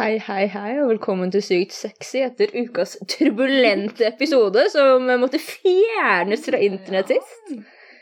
[0.00, 6.46] Hei, hei, hei, og velkommen til Sykt sexy etter ukas turbulente episode som måtte fjernes
[6.46, 7.50] fra internett sist.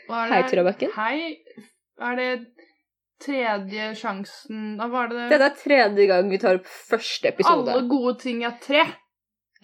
[0.07, 0.93] Hei, det- Tura Bekken.
[0.95, 1.41] Hei.
[1.99, 2.29] Er det
[3.19, 7.67] tredje sjansen Hva var det Dette er tredje gang vi tar opp første episode.
[7.73, 8.85] Alle gode ting er tre.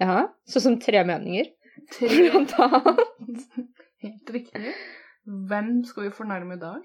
[0.01, 1.47] Ja, sånn som tre meninger.
[1.93, 2.09] Tre.
[2.33, 3.47] Blant annet.
[4.03, 4.73] Helt riktig.
[5.25, 6.83] Hvem skal vi fornærme i dag?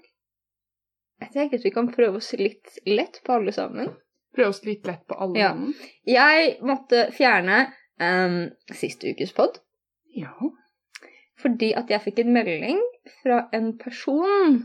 [1.21, 3.91] Jeg tenker at vi kan prøve oss litt lett på alle sammen.
[4.35, 5.51] Prøve oss litt lett på alle Ja.
[6.07, 7.65] Jeg måtte fjerne
[7.99, 9.59] um, siste ukes pod
[10.15, 10.33] Ja.
[11.41, 12.79] fordi at jeg fikk en melding
[13.23, 14.61] fra en person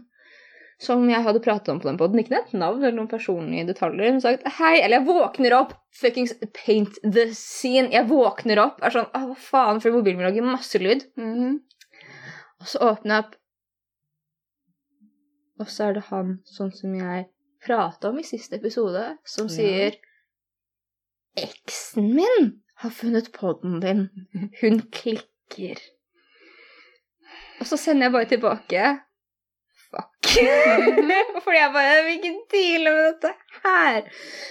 [0.78, 2.18] som jeg hadde pratet om på den poden.
[2.20, 4.10] Ikke et navn eller noen personlige detaljer.
[4.12, 7.88] Hun sa hei, eller jeg våkner opp, fuckings paint the scene.
[7.94, 11.06] Jeg våkner opp, er sånn, hva faen, for mobilen min lager masse lyd.
[11.16, 11.56] Mhm.
[12.60, 13.34] Og så åpner jeg opp,
[15.64, 17.24] og så er det han, sånn som jeg
[17.66, 19.56] pratet om i siste episode, som Ja.
[19.59, 19.97] sier
[21.37, 22.47] Eksen min
[22.80, 24.06] har funnet podden din.
[24.61, 25.81] Hun klikker.
[27.61, 28.84] Og så sender jeg bare tilbake
[29.86, 30.27] Fuck.
[31.45, 33.31] Fordi jeg bare jeg vil ikke deale med dette
[33.64, 34.08] her.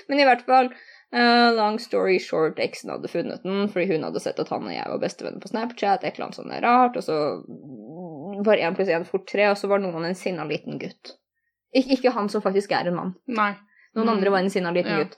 [0.10, 4.22] Men i hvert fall uh, long story short, eksen hadde funnet den fordi hun hadde
[4.24, 6.06] sett at han og jeg var bestevenner på Snapchat.
[6.08, 7.18] Et eller annet sånt rart, og så
[8.48, 11.18] var én pluss én fort tre, og så var noen en sinna liten gutt.
[11.76, 13.16] Ik ikke han som faktisk er en mann.
[13.28, 13.52] Nei.
[13.96, 14.14] Noen Mm.
[14.18, 15.04] andre var en sinna liten Ja.
[15.04, 15.18] gutt.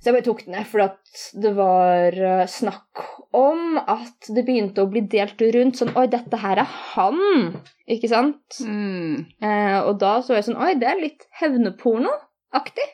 [0.00, 0.98] Så jeg bare tok den ned, for at
[1.42, 6.36] det var eh, snakk om at det begynte å bli delt rundt sånn Oi, dette
[6.42, 7.62] her er han!
[7.88, 8.58] Ikke sant?
[8.60, 9.24] Mm.
[9.42, 12.86] Eh, og da så jeg sånn Oi, det er litt hevneporno-aktig.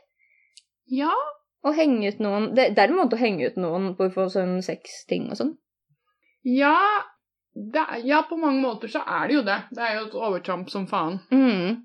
[0.92, 1.12] Ja.
[1.64, 4.30] Å henge ut noen det, det er en måte å henge ut noen på for
[4.32, 5.52] sånn sexting og sånn.
[6.44, 6.76] Ja.
[7.54, 9.58] Det, ja, på mange måter så er det jo det.
[9.76, 11.18] Det er jo et overtramp som faen.
[11.30, 11.82] Mm.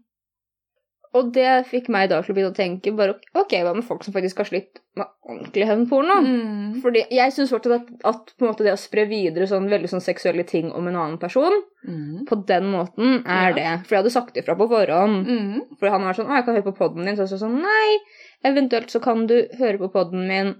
[1.17, 4.05] Og det fikk meg da til å begynne å tenke bare OK, hva med folk
[4.05, 6.17] som faktisk har slitt med ordentlig hevnporno?
[6.25, 6.75] Mm.
[6.83, 10.69] Fordi jeg syns fortsatt at, at det å spre videre sånn veldig sånn seksuelle ting
[10.71, 12.25] om en annen person, Mm.
[12.27, 13.55] på den måten er Ja.
[13.55, 13.85] det.
[13.87, 15.27] For jeg hadde sagt ifra på forhånd.
[15.27, 15.77] Mm.
[15.79, 17.61] For han var sånn 'Å, jeg kan høre på poden din.' Så jeg sa sånn
[17.61, 17.99] Nei,
[18.43, 20.55] eventuelt så kan du høre på poden min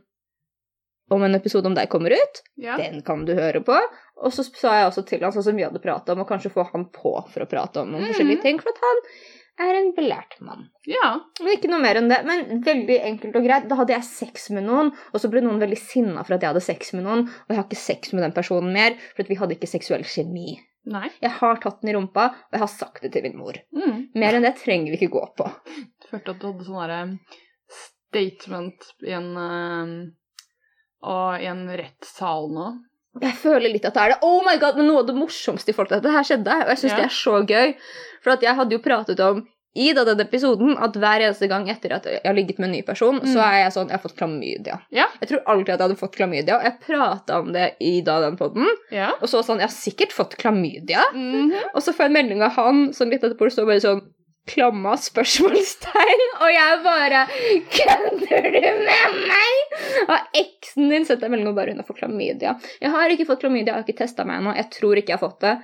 [1.10, 2.42] om en episode om deg kommer ut.
[2.60, 2.76] Ja.
[2.78, 3.78] Den kan du høre på.
[4.24, 6.52] Og så sa jeg også til han, sånn som vi hadde prata om, og kanskje
[6.52, 8.12] få han på for å prate om noen mm.
[8.12, 9.04] forskjellige ting, for at han
[9.62, 10.68] er en belært mann.
[10.86, 11.10] ja.
[11.42, 12.20] Men ikke noe mer enn det.
[12.28, 13.68] Men veldig enkelt og greit.
[13.70, 16.54] Da hadde jeg sex med noen, og så ble noen veldig sinna for at jeg
[16.54, 19.40] hadde sex med noen, og jeg har ikke sex med den personen mer, for vi
[19.40, 20.58] hadde ikke seksuell kjemi.
[20.88, 21.10] Nei.
[21.20, 23.58] Jeg har tatt den i rumpa, og jeg har sagt det til min mor.
[23.76, 24.08] Mm.
[24.16, 25.50] Mer enn det trenger vi ikke gå på.
[26.08, 27.18] følte at du hadde sånn
[27.68, 32.70] statement i en uh, i en rettssal nå.
[33.22, 34.20] Jeg føler litt at det er det.
[34.24, 36.68] Oh my god, men Noe av det morsomste i folk at dette her skjedde, og
[36.74, 36.98] jeg syns Ja.
[36.98, 37.76] det er så gøy,
[38.24, 39.48] for at jeg hadde jo pratet om
[39.78, 42.76] i da denne episoden at hver eneste gang etter at jeg har ligget med en
[42.78, 43.44] ny person, så Mm.
[43.46, 44.80] er jeg sånn Jeg har fått klamydia.
[44.92, 45.06] Ja.
[45.22, 48.20] Jeg tror alltid at jeg hadde fått klamydia, og jeg prata om det i da
[48.22, 48.66] den poden.
[48.92, 49.12] Ja.
[49.22, 51.04] Og så sånn Jeg har sikkert fått klamydia.
[51.14, 51.54] Mhm.
[51.76, 54.02] Og så får jeg en melding av han sånn litt etterpå, det står bare sånn
[54.48, 54.96] Klamma?
[54.98, 56.24] spørsmålstegn.
[56.42, 57.24] Og jeg bare
[57.78, 59.76] Kødder du med meg?!
[60.08, 62.56] Og eksen din sendte en melding og bare hun har fått klamydia.
[62.82, 64.56] Jeg har ikke fått klamydia, jeg har ikke testa meg ennå.
[64.58, 65.56] Jeg tror ikke jeg har fått det.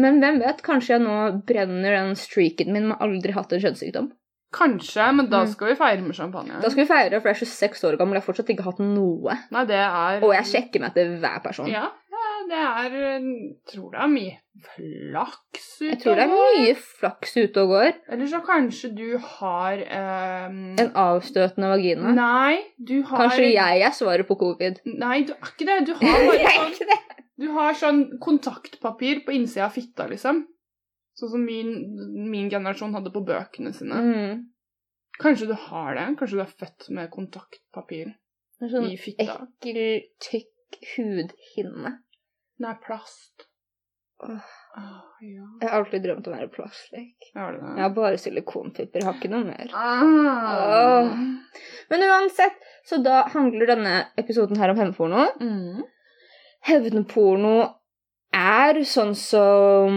[0.00, 1.16] Men hvem vet, kanskje jeg nå
[1.48, 4.10] brenner den streaken min med aldri hatt en kjønnssykdom.
[4.54, 5.50] Kanskje, men da Mm.
[5.52, 6.60] skal vi feire med champagne.
[6.62, 8.64] Da skal vi feire, for jeg er 26 år gammel og jeg har fortsatt ikke
[8.66, 9.36] hatt noe.
[9.54, 11.68] Nei, det er Og jeg sjekker meg etter hver person.
[11.70, 11.84] Ja,
[12.50, 17.36] det er Jeg tror det er mye flaks ute Jeg tror det er mye flaks
[17.38, 17.90] ute og går.
[18.12, 20.60] Eller så kanskje du har um...
[20.80, 22.12] En avstøtende vagina.
[22.16, 24.82] Nei, du har Kanskje jeg er svaret på covid.
[24.90, 25.80] Nei, du er ikke det.
[25.88, 27.18] Du har bare sånn.
[27.40, 30.44] Du har sånn kontaktpapir på innsida av fitta, liksom.
[31.16, 31.70] Sånn som min,
[32.28, 34.02] min generasjon hadde på bøkene sine.
[34.04, 34.42] Mm.
[35.20, 36.06] Kanskje du har det?
[36.20, 38.12] Kanskje du er født med kontaktpapir
[38.60, 39.40] sånn i fitta?
[39.40, 39.80] ekkel,
[40.20, 41.96] tykk hudhinne.
[42.60, 43.46] Er plast.
[44.22, 44.48] Åh.
[44.76, 45.46] Åh, ja.
[45.60, 47.30] Jeg har alltid drømt om å være plastlek.
[47.34, 49.70] Jeg har bare silikonpipper, har ikke noe mer.
[49.74, 50.02] Ah.
[50.04, 51.14] Åh.
[51.90, 55.24] Men uansett, så da handler denne episoden her om hevnporno.
[55.40, 55.80] Mm.
[56.68, 57.54] Hevnporno
[58.36, 59.96] er sånn som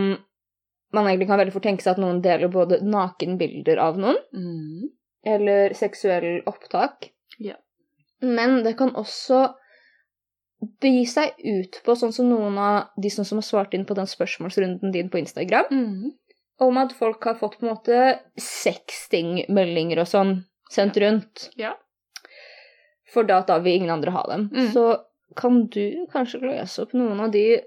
[0.93, 4.89] man egentlig kan veldig fort tenke seg at noen deler både nakenbilder av noen, Mm.
[5.25, 7.09] eller seksuell opptak.
[7.39, 7.55] Ja.
[8.21, 9.53] Men det kan også
[10.81, 14.06] begi seg ut på, sånn som noen av de som har svart inn på den
[14.10, 16.12] spørsmålsrunden din på Instagram, Mm.
[16.60, 20.33] om at folk har fått på en måte sexting-meldinger og sånn
[20.71, 21.50] sendt rundt.
[21.60, 21.74] Ja.
[23.13, 24.50] For da, da vil ingen andre ha dem.
[24.54, 24.71] Mm.
[24.74, 24.86] Så
[25.38, 27.62] kan du kanskje lese opp noen av de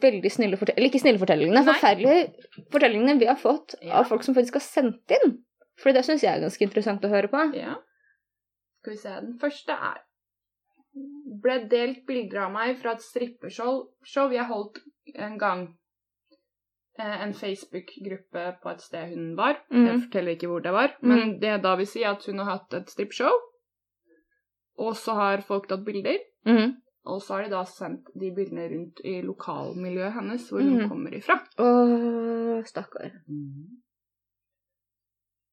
[0.00, 1.72] veldig snille fortellingene Eller ikke snille fortellingene, Nei.
[1.72, 3.98] forferdelige fortellingene vi har fått Ja.
[4.00, 5.38] av folk som faktisk har sendt inn.
[5.76, 7.40] For det syns jeg er ganske interessant å høre på.
[7.56, 7.74] Ja.
[8.82, 9.08] Skal vi se.
[9.20, 9.98] Den første er
[11.42, 14.78] Ble delt bilder av meg fra et strippeshow jeg holdt
[15.14, 15.64] en gang.
[16.98, 19.56] Eh, En Facebook-gruppe på et sted hun var.
[19.72, 19.86] Mm.
[19.86, 20.94] Jeg forteller ikke hvor det var.
[21.02, 21.40] Men Mhm.
[21.40, 23.32] det da vil si at hun har hatt et strippshow.
[24.78, 26.18] Og så har folk tatt bilder.
[26.46, 26.76] Mm.
[27.04, 30.80] Og så har de da sendt de bildene rundt i lokalmiljøet hennes, hvor Mhm.
[30.80, 31.40] hun kommer ifra.
[31.58, 33.10] Å, stakkar.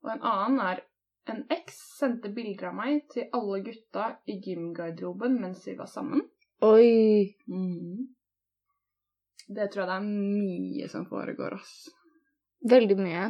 [0.04, 0.82] Og en annen er
[1.32, 6.22] en eks sendte bilder av meg til alle gutta i gymgarderoben mens vi var sammen.
[6.62, 7.36] Oi.
[9.50, 11.90] Det tror jeg det er mye som foregår, ass.
[12.70, 13.22] Veldig mye.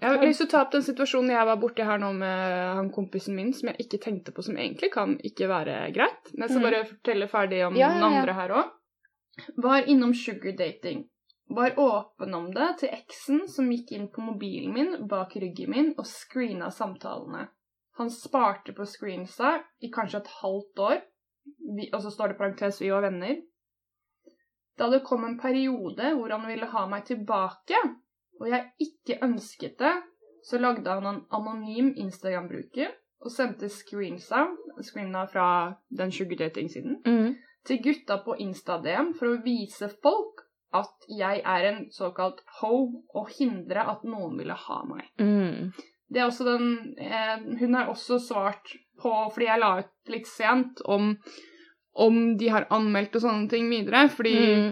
[0.00, 2.54] Jeg har lyst til å ta opp den situasjonen jeg var borti her nå med
[2.80, 6.32] han kompisen min, som jeg ikke tenkte på, som egentlig kan ikke være greit.
[6.34, 6.70] Men jeg skal Mhm.
[6.70, 8.70] bare fortelle ferdig om Ja, ja, den andre her òg.
[9.56, 11.08] Var innom sugar dating.
[11.48, 15.90] Var åpen om det til eksen som gikk inn på mobilen min bak ryggen min
[15.98, 17.48] og screena samtalene.
[18.00, 21.02] Han sparte på screensa i kanskje et halvt år,
[21.76, 23.42] vi, og så står det parentes 'vi var venner'.
[24.78, 27.78] Da det kom en periode hvor han ville ha meg tilbake,
[28.40, 29.94] og jeg ikke ønsket det,
[30.44, 32.90] så lagde han en anonym Instagram-bruker
[33.20, 34.46] og sendte screensa,
[34.82, 37.36] screena fra den sugar dating-siden mm.
[37.64, 40.44] til gutta på Insta-DM for å vise folk
[40.74, 42.76] at jeg er en såkalt ho,
[43.14, 45.06] og hindre at noen ville ha meg.
[45.20, 45.72] Mm.
[46.10, 50.28] Det er også den eh, Hun har også svart på, fordi jeg la ut litt
[50.30, 51.14] sent, om,
[51.94, 54.06] om de har anmeldt og sånne ting videre.
[54.12, 54.68] Fordi mm.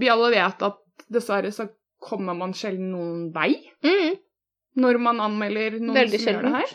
[0.00, 0.80] vi alle vet at
[1.12, 1.68] dessverre så
[2.02, 3.52] kommer man sjelden noen vei
[3.84, 4.14] mm.
[4.82, 6.72] når man anmelder noen Veldig som gjør det her.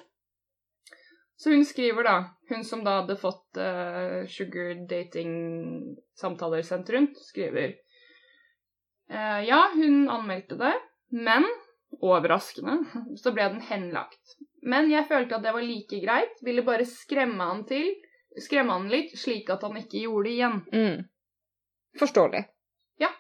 [1.38, 2.16] Så hun skriver da,
[2.50, 7.76] hun som da hadde fått uh, sugar dating-samtaler sendt rundt, skriver
[9.08, 10.74] Ja, hun anmeldte det,
[11.16, 11.46] men
[12.04, 12.82] overraskende
[13.22, 14.38] så ble den henlagt.
[14.68, 17.88] Men jeg følte at det var like greit, ville bare skremme han til,
[18.44, 20.58] skremme han litt, slik at han ikke gjorde det igjen.
[20.74, 21.06] Mm.
[22.00, 22.44] Forståelig.
[23.02, 23.12] Ja.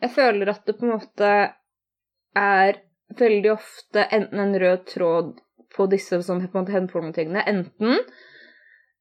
[0.00, 1.32] Jeg føler at det på en måte
[2.36, 2.80] er
[3.16, 5.34] veldig ofte enten en rød tråd
[5.76, 7.42] på disse som på en måte hevnpornotingene.
[7.48, 8.00] Enten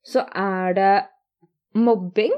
[0.06, 0.94] så er det
[1.78, 2.34] mobbing.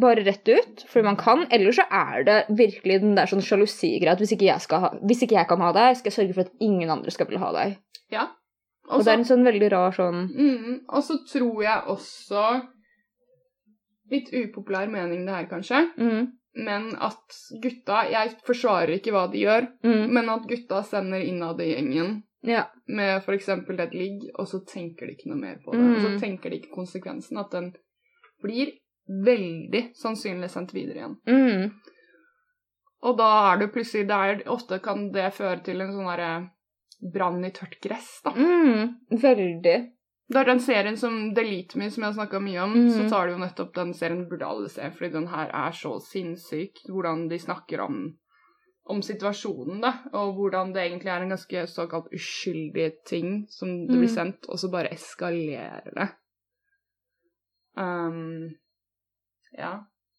[0.00, 4.12] Bare rett ut, fordi man kan, eller så er det virkelig den der sånn sjalusigreia
[4.12, 6.52] at hvis ikke, ha, hvis ikke jeg kan ha deg, skal jeg sørge for at
[6.60, 7.76] ingen andre skal ville ha deg.
[8.10, 8.28] Ja.
[8.90, 12.62] Og det er en sånn veldig rar sånn Mm, og så tror jeg også
[14.12, 15.78] Litt upopulær mening det her, kanskje.
[15.96, 16.26] mm,
[16.56, 21.60] Men at gutta Jeg forsvarer ikke hva de gjør, mm, men at gutta sender innad
[21.60, 22.66] i gjengen Ja.
[22.86, 23.48] med f.eks.
[23.48, 25.80] et ligg, og så tenker de ikke noe mer på det.
[25.80, 26.20] Og så Mm.
[26.20, 27.72] tenker de ikke konsekvensen, at den
[28.42, 28.72] blir
[29.08, 31.16] veldig sannsynlig sendt videre igjen.
[31.28, 31.72] Mm,
[33.04, 36.50] Og da er det plutselig det er, Ofte kan det føre til en sånn derre
[37.12, 38.30] brann i tørt gress, da.
[38.32, 39.74] mm, veldig.
[40.32, 42.90] Det er den serien som Delete Me, som jeg har snakka mye om, mm.
[42.96, 45.98] så tar det jo nettopp den serien burde alle se, fordi den her er så
[46.00, 46.80] sinnssyk.
[46.88, 47.98] Hvordan de snakker om,
[48.88, 53.98] om situasjonen, da, og hvordan det egentlig er en ganske såkalt uskyldig ting som det
[53.98, 54.14] blir Mhm.
[54.16, 56.08] sendt, og så bare eskalerer det.
[57.76, 58.54] Um,
[59.58, 59.72] ja.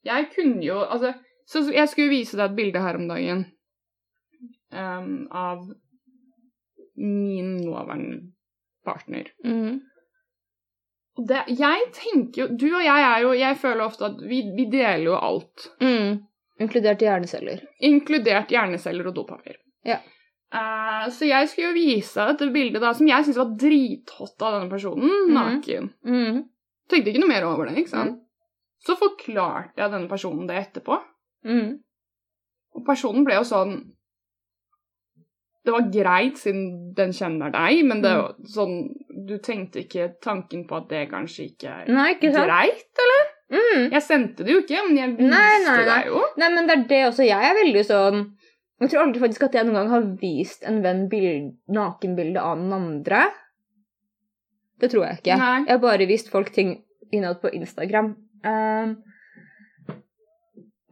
[0.06, 1.14] Jeg kunne jo Altså,
[1.50, 3.46] så jeg skulle vise deg et bilde her om dagen
[4.72, 5.66] um, av
[6.96, 8.22] min nåværende
[8.86, 9.28] partner.
[9.44, 9.82] Mm.
[11.18, 14.42] Og det, jeg tenker jo Du og jeg er jo Jeg føler ofte at vi,
[14.56, 15.70] vi deler jo alt.
[15.82, 16.20] Mm.
[16.62, 17.64] Inkludert hjerneceller.
[17.84, 19.58] Inkludert hjerneceller og dopapir.
[19.86, 19.98] Ja.
[20.56, 24.54] Uh, så jeg skulle jo vise dette bildet da, som jeg syntes var drithot av
[24.60, 25.34] denne personen, Mhm.
[25.36, 25.90] naken.
[26.08, 26.38] Mm.
[26.88, 28.22] Tenkte ikke noe mer over det, ikke sant?
[28.84, 31.00] Så forklarte jeg denne personen det etterpå,
[31.46, 31.78] Mm.
[32.74, 33.76] og personen ble jo sånn
[35.66, 38.74] Det var greit siden den kjenner deg, men det var sånn
[39.28, 43.32] Du tenkte ikke tanken på at det kanskje ikke er Nei, ikke greit, eller?
[43.56, 43.92] Mm.
[43.94, 45.86] Jeg sendte det jo ikke, men jeg viste Nei, nei, nei.
[45.86, 46.22] deg jo.
[46.42, 47.26] Nei, men det er det også.
[47.30, 48.22] Jeg er veldig sånn
[48.82, 52.58] Jeg tror aldri faktisk at jeg noen gang har vist en venn bild, nakenbilde av
[52.58, 53.22] den andre.
[54.82, 55.38] Det tror jeg ikke.
[55.40, 55.60] Nei.
[55.64, 56.74] Jeg har bare vist folk ting
[57.14, 58.10] innad på Instagram.
[58.46, 58.96] Um,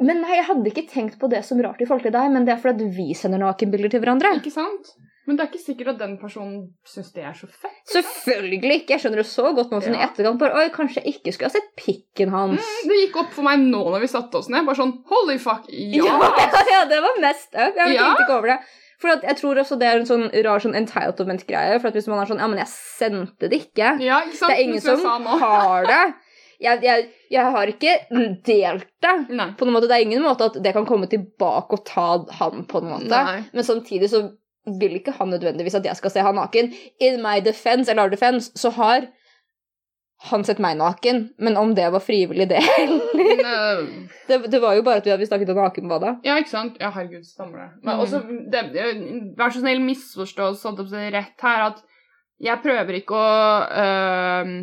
[0.03, 2.43] men nei, jeg hadde ikke tenkt på det som rart i forhold til deg, men
[2.48, 4.33] det er fordi at vi sender nakenbilder til hverandre.
[4.41, 4.89] Ikke sant?
[5.24, 7.77] Men det er ikke sikkert at den personen syns det er så fett.
[7.93, 8.91] Selvfølgelig ikke!
[8.98, 10.10] Jeg skjønner det så godt nå i Ja.
[10.10, 10.41] etterkant.
[10.41, 12.67] Bare, Oi, kanskje jeg ikke skulle ha sett pikken hans.
[12.89, 14.65] Det gikk opp for meg nå når vi satte oss ned.
[14.67, 16.03] Bare sånn holy fuck, ja!
[16.03, 16.17] Ja,
[16.74, 17.72] ja, det var mest up.
[17.79, 18.10] Jeg Ja.
[18.10, 18.60] tenkte ikke over det.
[19.00, 21.79] For at jeg tror også det er en sånn rar sånn entitlement-greie.
[21.79, 23.95] For at hvis man er sånn Ja, men jeg sendte det ikke.
[24.03, 24.51] Ja, ikke sant?
[24.51, 26.03] Det er ingen Som som har det.
[26.63, 27.96] Jeg, jeg, jeg har ikke
[28.48, 29.15] delt det.
[29.36, 29.50] Nei.
[29.60, 32.08] På noen måte, Det er ingen måte at det kan komme tilbake og ta
[32.39, 33.10] han på en måte.
[33.12, 33.41] Nei.
[33.53, 34.24] Men samtidig så
[34.79, 36.72] vil ikke han nødvendigvis at jeg skal se han naken.
[37.03, 39.10] In my defense, eller our defense, så har
[40.29, 43.82] han sett meg naken, men om det var frivillig, det heller
[44.29, 46.13] det, det var jo bare at vi hadde snakket om nakenbadet.
[46.24, 46.77] Ja, ikke sant?
[46.79, 47.70] Ja, herregud, stemmer det.
[47.84, 48.03] Men Mm.
[48.05, 48.22] også,
[48.53, 48.62] det,
[49.36, 50.79] Vær så snill, misforstå sånn
[51.12, 51.84] rett her at
[52.39, 53.27] jeg prøver ikke å
[53.84, 54.55] øhm,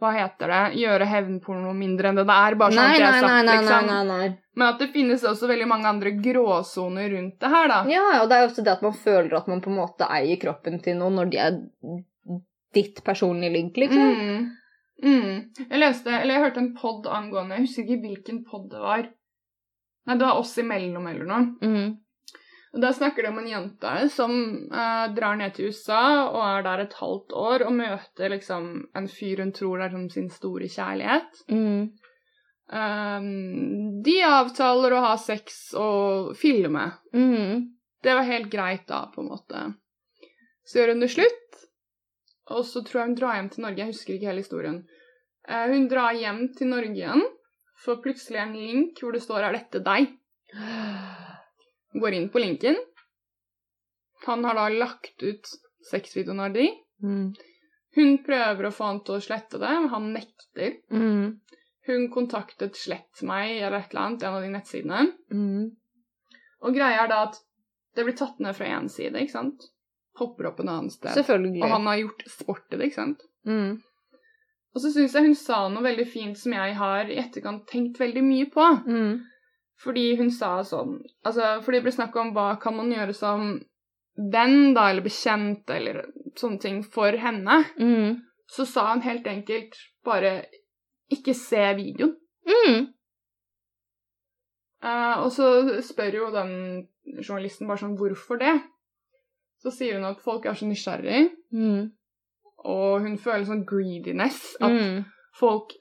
[0.00, 0.62] Hva heter det?
[0.80, 4.10] Gjøre hevnporno mindre enn det det er, bare sånn at det er sagt, liksom.
[4.10, 4.26] nei.
[4.56, 7.80] Men at det finnes også veldig mange andre gråsoner rundt det her, da.
[7.92, 10.08] Ja, og det er jo også det at man føler at man på en måte
[10.18, 11.58] eier kroppen til noen når de er
[12.76, 14.14] ditt personlige link, liksom.
[14.16, 14.46] Mm.
[15.02, 15.66] Mm.
[15.68, 19.08] Jeg leste, eller jeg hørte en pod angående Jeg husker ikke hvilken pod det var.
[20.06, 21.46] Nei, det var oss imellom eller noe.
[21.60, 21.96] Mm.
[22.76, 24.32] Og Da snakker de om en jente som
[24.68, 29.08] eh, drar ned til USA og er der et halvt år og møter liksom en
[29.08, 31.40] fyr hun tror er som sin store kjærlighet.
[31.48, 31.88] Mm.
[32.66, 36.84] Um, de avtaler å ha sex og filme.
[37.16, 37.64] Mm.
[38.04, 39.64] Det var helt greit da, på en måte.
[40.66, 41.60] Så gjør hun det slutt,
[42.52, 43.84] og så tror jeg hun drar hjem til Norge.
[43.84, 44.80] Jeg husker ikke hele historien.
[45.48, 47.24] Uh, hun drar hjem til Norge igjen,
[47.86, 50.12] får plutselig en link hvor det står 'Er dette deg?'
[52.00, 52.78] Går inn på linken.
[54.26, 55.48] Han har da lagt ut
[55.90, 56.68] sexvideoen av de.
[57.02, 57.34] Mm.
[57.96, 60.76] Hun prøver å få han til å slette det, men han nekter.
[60.92, 61.38] Mm.
[61.86, 65.02] Hun kontaktet Slett meg eller et eller annet, en av de nettsidene.
[65.32, 65.68] Mm.
[66.66, 67.38] Og greia er da at
[67.96, 69.68] det blir tatt ned fra én side, ikke sant?
[70.20, 71.14] Hopper opp en annen sted.
[71.16, 71.62] Selvfølgelig.
[71.62, 73.24] Og han har gjort sport i det, ikke sant?
[73.48, 73.78] Mm.
[74.76, 78.00] Og så syns jeg hun sa noe veldig fint som jeg har i etterkant tenkt
[78.00, 78.66] veldig mye på.
[78.84, 79.14] Mm.
[79.82, 83.60] Fordi hun sa sånn Altså, fordi det ble snakk om hva kan man gjøre som
[84.16, 86.06] venn, da, eller bekjent, eller
[86.40, 87.58] sånne ting for henne.
[87.78, 88.22] Mm.
[88.48, 90.46] Så sa hun helt enkelt bare
[91.12, 92.14] ikke se videoen.
[92.46, 92.86] Mm.
[94.84, 95.46] Uh, og så
[95.84, 96.50] spør jo den
[97.24, 98.54] journalisten bare sånn hvorfor det?
[99.62, 101.90] Så sier hun at folk er så nysgjerrig, Mm.
[102.64, 104.56] og hun føler sånn greediness.
[104.60, 105.04] At Mm.
[105.34, 105.72] folk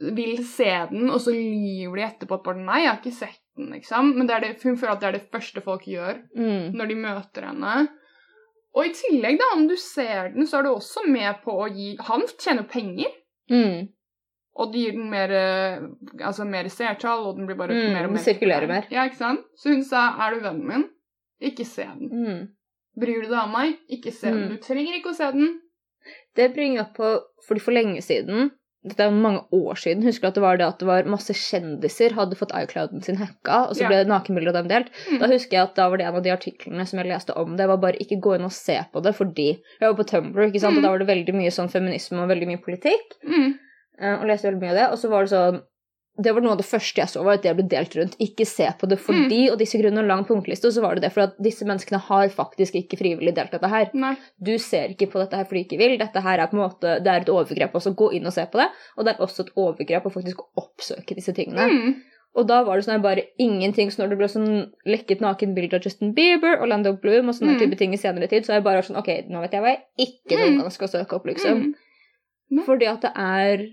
[0.00, 3.70] vil se den, og så lyver de etterpå at nei, jeg har ikke sett den,
[3.74, 4.12] liksom.
[4.16, 6.74] Men det det, hun føler at det er det første folk gjør Mm.
[6.78, 7.88] når de møter henne.
[8.76, 11.68] Og i tillegg, da, om du ser den, så er du også med på å
[11.74, 13.10] gi Han tjener penger.
[13.50, 13.88] Mm.
[14.58, 15.80] Og det gir den mer, eh,
[16.26, 18.86] altså mer seertall, og den blir bare Mm, mer og mer sirkulerer mer.
[18.90, 19.40] Ja, ikke sant?
[19.56, 20.88] Så hun sa 'er du vennen min'?
[21.40, 22.08] Ikke se den.
[22.10, 22.48] Mm.
[23.00, 23.78] Bryr du deg om meg?
[23.90, 24.48] Ikke se den.
[24.48, 24.48] Mm.
[24.50, 25.60] Du trenger ikke å se den.
[26.34, 28.50] Det bringer opp på fordi for lenge siden
[28.84, 30.04] dette er mange år siden.
[30.06, 33.16] Husker du at det var det at det var masse kjendiser hadde fått iClouden sin
[33.18, 34.92] hacka, og så ble nakenbilder av dem delt.
[35.10, 35.18] Mm.
[35.18, 37.56] Da husker jeg at da var det en av de artiklene som jeg leste om
[37.58, 40.46] det, var bare ikke gå inn og se på det, fordi Jeg var på Tumblr,
[40.46, 40.78] ikke sant, Mm.
[40.78, 43.18] og da var det veldig mye sånn feminisme og veldig mye politikk.
[43.26, 43.58] Mm.
[44.00, 45.62] eh, Og leste veldig mye av det, og så var det sånn
[46.20, 48.16] det var noe av det første jeg så, var at det ble delt rundt.
[48.18, 51.02] Ikke se på det fordi, og disse grunnene, en lang punktliste, og så var det
[51.06, 53.90] det for at disse menneskene har faktisk ikke frivillig delt dette her.
[53.94, 54.16] Nei.
[54.42, 55.96] Du ser ikke på dette her fordi du ikke vil.
[55.98, 57.94] Dette her er på en måte, det er et overgrep også.
[57.94, 58.68] Gå inn og se på det.
[58.96, 61.68] Og det er også et overgrep å faktisk oppsøke disse tingene.
[61.70, 61.94] Mm.
[62.38, 63.90] Og da var det sånn bare ingenting.
[63.90, 64.50] Så når det ble sånn
[64.86, 67.58] lekket nakenbilder av Justin Bieber, og Orlando Bloom og sånne Mm.
[67.62, 69.72] type ting i senere tid, så er jeg bare sånn OK, nå vet jeg hva
[69.74, 70.60] jeg ikke noen Mm.
[70.62, 71.74] gang skal søke opp, liksom.
[72.52, 72.64] Mm.
[72.64, 73.66] Fordi at det er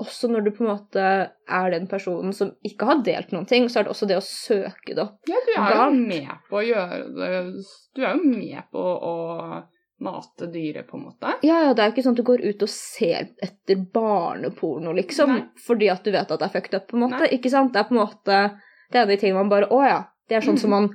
[0.00, 1.02] også når du på en måte
[1.48, 4.24] er den personen som ikke har delt noen ting, så er det også det å
[4.24, 5.18] søke det opp.
[5.28, 6.00] Ja, du er jo Galt.
[6.08, 7.30] med på å gjøre det
[7.94, 9.14] Du er jo med på å
[10.02, 11.34] mate dyret, på en måte.
[11.46, 14.90] Ja, ja, det er jo ikke sånn at du går ut og ser etter barneporno,
[14.96, 15.44] liksom, Nei.
[15.66, 17.20] fordi at du vet at det er fucked up, på en måte.
[17.22, 17.28] Nei.
[17.36, 17.70] Ikke sant?
[17.72, 18.40] Det er på en måte
[18.92, 20.00] Det er de tingene man bare Å ja.
[20.28, 20.90] Det er sånn som man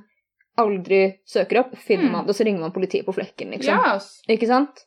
[0.58, 1.78] aldri søker opp.
[1.78, 2.12] Finner Mm.
[2.12, 3.72] man det, så ringer man politiet på flekken, liksom.
[3.78, 4.22] Ja, ass.
[4.28, 4.84] Ikke sant?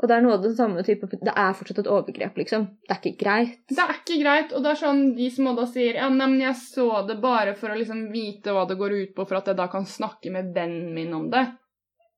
[0.00, 2.64] Og det er noe av den samme type Det er fortsatt et overgrep, liksom.
[2.88, 3.58] Det er ikke greit.
[3.70, 6.40] Det er ikke greit, og det er sånn de som da sier ja, nei, men
[6.42, 9.52] jeg så det bare for å liksom vite hva det går ut på, for at
[9.52, 11.44] jeg da kan snakke med vennen min om det.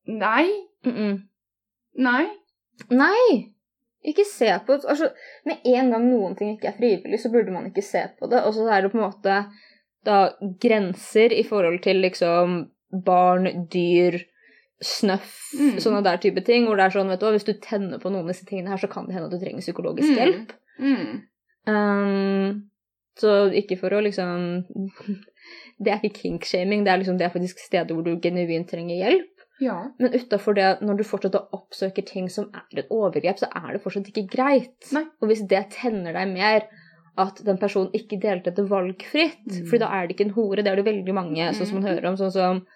[0.07, 0.47] Nei.
[0.87, 1.19] Mm -mm.
[2.05, 2.25] Nei.
[2.91, 3.55] Nei!
[4.05, 5.09] Ikke se på altså,
[5.45, 8.43] Med en gang noen ting ikke er frivillig, så burde man ikke se på det.
[8.45, 9.45] Og så er det på en måte
[10.05, 10.19] da
[10.61, 12.59] grenser i forhold til liksom
[13.05, 14.19] barn, dyr,
[14.83, 15.77] snøff, Mm.
[15.79, 16.67] sånne der type ting.
[16.67, 18.69] Hvor det er sånn, vet du hva, hvis du tenner på noen av disse tingene
[18.69, 20.19] her, så kan det hende at du trenger psykologisk Mm.
[20.19, 20.53] hjelp.
[20.81, 21.23] Mm.
[21.67, 22.71] Um,
[23.17, 24.65] så ikke for å liksom
[25.85, 28.95] Det er ikke kink-shaming, det er liksom det er faktisk steder hvor du genuint trenger
[28.97, 29.31] hjelp.
[29.61, 29.89] Ja.
[29.99, 33.83] Men utafor det, når du fortsatt oppsøker ting som er et overgrep, så er det
[33.83, 34.93] fortsatt ikke greit.
[34.93, 35.05] Nei.
[35.21, 36.67] Og hvis det tenner deg mer
[37.19, 39.67] at den personen ikke delte dette valgfritt, Mm.
[39.69, 41.85] for da er det ikke en hore, det er det veldig mange sånn som man
[41.85, 41.91] Mm.
[41.95, 42.67] hører om, sånn som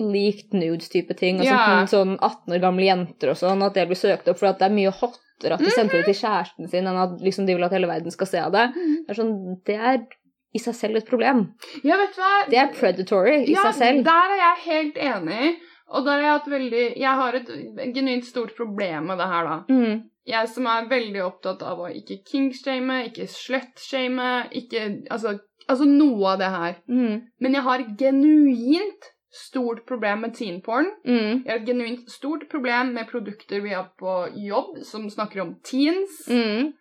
[0.00, 1.86] leaked nudes-type ting, og Ja.
[1.86, 4.58] sånn, sånn 18 år gamle jenter og sånn, at det blir søkt opp for at
[4.58, 7.54] det er mye hottere at de sendte det til kjæresten sin enn at liksom de
[7.54, 8.66] vil at hele verden skal se det.
[8.74, 8.96] Mm.
[9.06, 10.06] Det er sånn, det er
[10.54, 11.54] i seg selv et problem.
[11.84, 12.34] Ja, vet du hva?
[12.50, 14.04] Det er predatory i ja, seg selv.
[14.06, 15.54] Der er jeg helt enig.
[15.94, 17.48] Og der har jeg hatt veldig Jeg har et
[17.94, 19.56] genuint stort problem med det her, da.
[19.68, 20.04] Mm.
[20.26, 25.34] Jeg som er veldig opptatt av å ikke kingshame, ikke slutshame, ikke altså,
[25.68, 26.78] altså noe av det her.
[26.88, 27.18] Mm.
[27.44, 30.88] Men jeg har genuint stort problem med teenporn.
[31.06, 31.42] Mm.
[31.44, 34.14] Jeg har et genuint stort problem med produkter vi har på
[34.46, 36.20] jobb som snakker om teens.
[36.30, 36.72] Mm.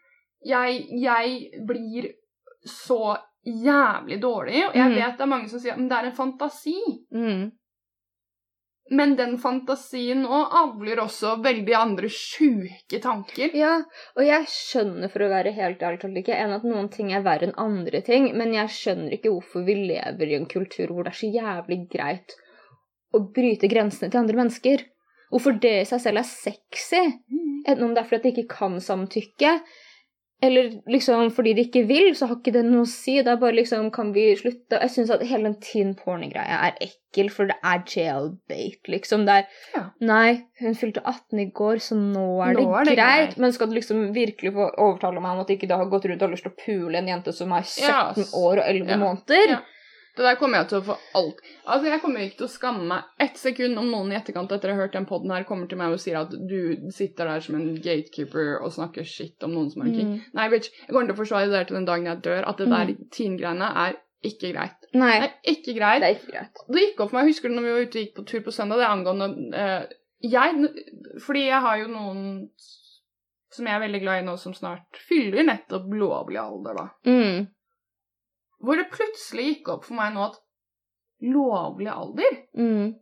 [0.45, 2.11] Jeg, jeg blir
[2.67, 4.95] så jævlig dårlig, og jeg Mm.
[4.95, 6.77] vet det er mange som sier at det er en fantasi.
[7.11, 7.51] Mm.
[8.91, 13.53] Men den fantasien nå avler også veldig andre sjuke tanker.
[13.55, 13.77] Ja,
[14.17, 17.23] og jeg skjønner for å være helt ærlig talt ikke en at noen ting er
[17.25, 21.07] verre enn andre ting, men jeg skjønner ikke hvorfor vi lever i en kultur hvor
[21.07, 22.35] det er så jævlig greit
[23.13, 24.85] å bryte grensene til andre mennesker.
[25.33, 27.05] Hvorfor det i seg selv er sexy.
[27.65, 29.59] Enten om det er fordi de ikke kan samtykke,
[30.43, 33.13] eller liksom fordi de ikke vil, så har ikke det noe å si.
[33.23, 34.75] Det er bare liksom Kan vi slutte?
[34.81, 39.23] Jeg syns at hele den teen porno-greia er ekkel, for det er jailbait, liksom.
[39.25, 39.83] Det er Ja.
[40.01, 43.29] Nei, hun fylte 18 i går, så nå er det, Nå er det greit.
[43.29, 43.37] greit.
[43.39, 46.21] Men skal du liksom virkelig få overtale meg om at ikke det har gått rundt
[46.21, 48.89] og har lyst til å pule en jente som er 17 Ja, år og 11
[48.89, 48.97] Ja.
[48.97, 49.61] måneder?
[50.13, 52.83] Det der kommer jeg til å få alt Altså, jeg kommer ikke til å skamme
[52.85, 55.67] meg ett sekund om noen i etterkant etter å ha hørt den poden her, kommer
[55.71, 59.55] til meg og sier at du sitter der som en gatekeeper og snakker shit om
[59.55, 60.11] noen som er king.
[60.13, 60.19] Mm.
[60.37, 62.57] Nei, bitch, jeg kommer til å forsvare det der til den dagen jeg dør, at
[62.61, 63.09] det der Mm.
[63.17, 64.77] teen-greiene er ikke greit.
[64.93, 65.99] Nei, Det er ikke greit.
[66.01, 66.61] det er ikke greit.
[66.69, 68.41] Det gikk opp for meg, husker du når vi var ute og gikk på tur
[68.45, 69.87] på søndag, det er angående eh,
[70.23, 70.69] Jeg
[71.25, 72.49] Fordi jeg har jo noen
[73.51, 76.85] som jeg er veldig glad i nå, som snart fyller nettopp lovlig alder, da.
[77.05, 77.47] Mm.
[78.63, 80.39] Hvor det plutselig gikk opp for meg nå at
[81.23, 82.37] lovlig alder?
[82.57, 82.93] Mm.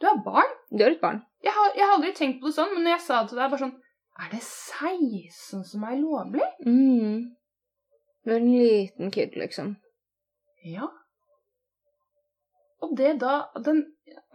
[0.00, 0.52] Du er barn.
[0.72, 1.22] Du er et barn.
[1.44, 3.40] Jeg har, jeg har aldri tenkt på det sånn, men når jeg sa det til
[3.40, 3.74] deg, bare sånn
[4.16, 6.46] Er det 16 som er lovlig?
[6.64, 7.18] Mm.
[8.24, 9.76] Du er en liten kid, liksom.
[10.66, 10.88] Ja.
[12.82, 13.84] Og det da Den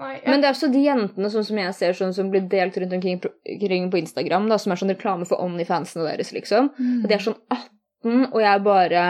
[0.02, 2.44] Nei, jeg, Men det er også de jentene sånn som jeg ser sånn som blir
[2.52, 6.68] delt rundt omkring på, Instagram, da, som er sånn reklame for Onlyfansene deres, liksom.
[6.76, 9.04] Og de er sånn 18, og jeg bare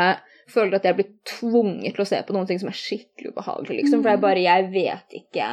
[0.51, 3.77] føler at jeg blir tvunget til å se på noen ting som er skikkelig ubehagelig,
[3.81, 4.01] liksom.
[4.03, 5.49] For er bare Jeg vet ikke.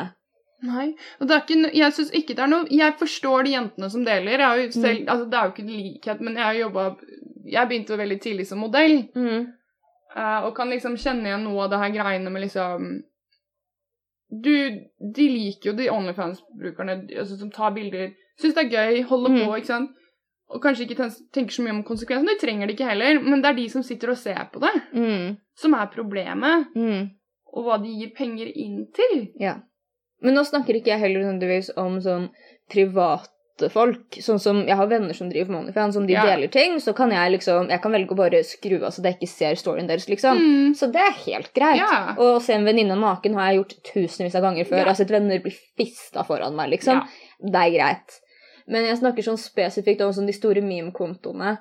[0.69, 0.89] Nei.
[1.21, 4.05] Og det er ikke, jeg synes ikke det er noe Jeg forstår de jentene som
[4.05, 4.33] deler.
[4.39, 5.09] Jeg har jo selv, Mm.
[5.09, 6.97] altså Det er jo ikke likhet, men jeg har jobba
[7.47, 9.47] Jeg begynte veldig tidlig som modell, Mm.
[10.17, 13.03] eh, og kan liksom kjenne igjen noe av det her greiene med liksom
[14.31, 14.51] Du,
[15.15, 18.11] de liker jo de Onlyfans-brukerne altså, som tar bilder.
[18.41, 19.39] Syns det er gøy, holder Mm.
[19.47, 19.91] på, ikke sant.
[20.51, 22.33] Og kanskje ikke tenker så mye om konsekvensene.
[22.39, 24.75] De trenger det ikke heller, men det er de som sitter og ser på det,
[24.95, 25.37] Mm.
[25.55, 26.67] som er problemet.
[26.75, 27.11] Mm.
[27.53, 29.29] Og hva de gir penger inn til.
[29.39, 29.57] Ja.
[30.23, 32.31] Men nå snakker ikke jeg heller nødvendigvis om sånn
[32.89, 34.19] private folk.
[34.23, 36.25] Sånn som jeg har venner som driver med OnlyFans, om de Ja.
[36.25, 39.17] deler ting, så kan jeg liksom Jeg kan velge å bare skru av så jeg
[39.19, 40.39] ikke ser storyen deres, liksom.
[40.39, 40.75] Mm.
[40.75, 41.77] Så det er helt greit.
[41.79, 42.15] Ja.
[42.17, 44.71] Å se en venninne naken har jeg gjort tusenvis av ganger før.
[44.79, 44.85] Ja.
[44.85, 47.03] Jeg har sett venner bli fista foran meg, liksom.
[47.41, 48.21] Det er greit.
[48.69, 51.57] Men jeg snakker sånn spesifikt om sånn de store meme-kontoene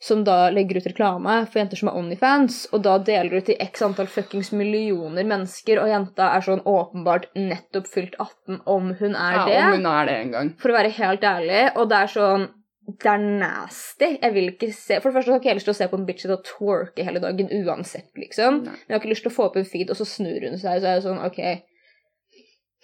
[0.00, 3.58] som da legger ut reklame for jenter som er Onlyfans, og da deler ut til
[3.60, 9.12] x antall fuckings millioner mennesker, og jenta er sånn åpenbart nettopp fylt 18 om hun
[9.12, 9.58] er ja, det.
[9.66, 10.54] om hun er det en gang.
[10.62, 12.48] For å være helt ærlig, og det er sånn
[12.90, 14.06] det er nasty.
[14.16, 15.98] Jeg vil ikke se For det første har ikke jeg lyst til å se på
[16.00, 18.64] en bitch og twerke hele dagen uansett, liksom.
[18.64, 18.72] Nei.
[18.72, 20.56] Men jeg har ikke lyst til å få opp en feed, og så snur hun
[20.58, 21.38] seg, så er det sånn OK.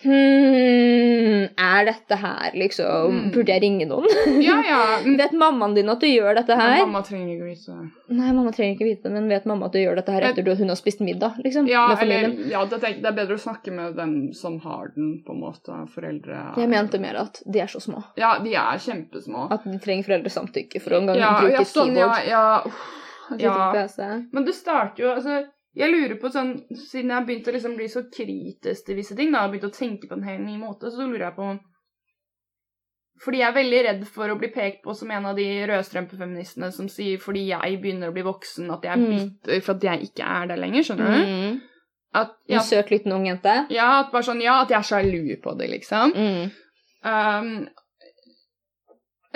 [0.04, 3.30] Hmm, er dette her liksom Mm.
[3.35, 4.06] Burde jeg ringe noen?
[4.42, 4.78] Ja, ja.
[5.04, 6.74] Men, vet mammaen din at du gjør dette her?
[6.85, 7.87] mamma trenger ikke vite det.
[8.18, 10.50] Nei, mamma trenger ikke vite det, men vet mamma at du gjør dette her etter
[10.52, 11.68] at hun har spist middag, liksom?
[11.70, 14.92] Ja, med eller, ja det, tenk- det er bedre å snakke med dem som har
[14.96, 15.80] den, på en måte.
[15.94, 18.02] Foreldre Jeg mente mer at de er så små.
[18.20, 19.48] Ja, de er kjempesmå.
[19.54, 22.30] At de trenger foreldresamtykke for å en gang Ja, bruke ja, sånn, ja, keyboard.
[22.30, 22.46] ja.
[22.66, 22.87] uff,
[23.30, 24.16] sitte på ja.
[24.32, 25.40] Men det starter jo altså,
[25.76, 29.16] Jeg lurer på sånn Siden jeg har begynt å liksom bli så kritisk til visse
[29.18, 31.50] ting, da, og begynt å tenke på en helt ny måte, så lurer jeg på
[33.24, 36.68] Fordi jeg er veldig redd for å bli pekt på som en av de rødstrømpefeministene
[36.72, 39.14] som sier fordi jeg begynner å bli voksen, at jeg er Mm.
[39.16, 41.30] bitter for at jeg ikke er der lenger, skjønner du?
[41.30, 41.60] Mm.
[42.14, 43.54] At, En ja, søt liten ung jente.
[43.70, 46.12] ja, at bare sånn, ja, at jeg er sjalu på det, liksom.
[46.12, 46.50] Mm.
[47.04, 47.68] Um,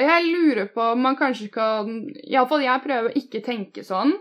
[0.00, 1.90] jeg lurer på om man kanskje kan
[2.24, 4.12] Iallfall jeg prøver å ikke tenke sånn.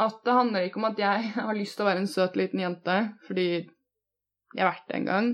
[0.00, 2.62] At det handler ikke om at jeg har lyst til å være en søt liten
[2.62, 5.30] jente, fordi jeg har vært det en gang.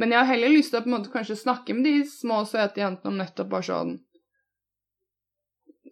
[0.00, 2.40] Men jeg har heller lyst til å på en måte kanskje snakke med de små,
[2.48, 3.92] søte jentene om nettopp bare sånn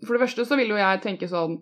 [0.02, 1.61] For det første så vil jo jeg tenke sånn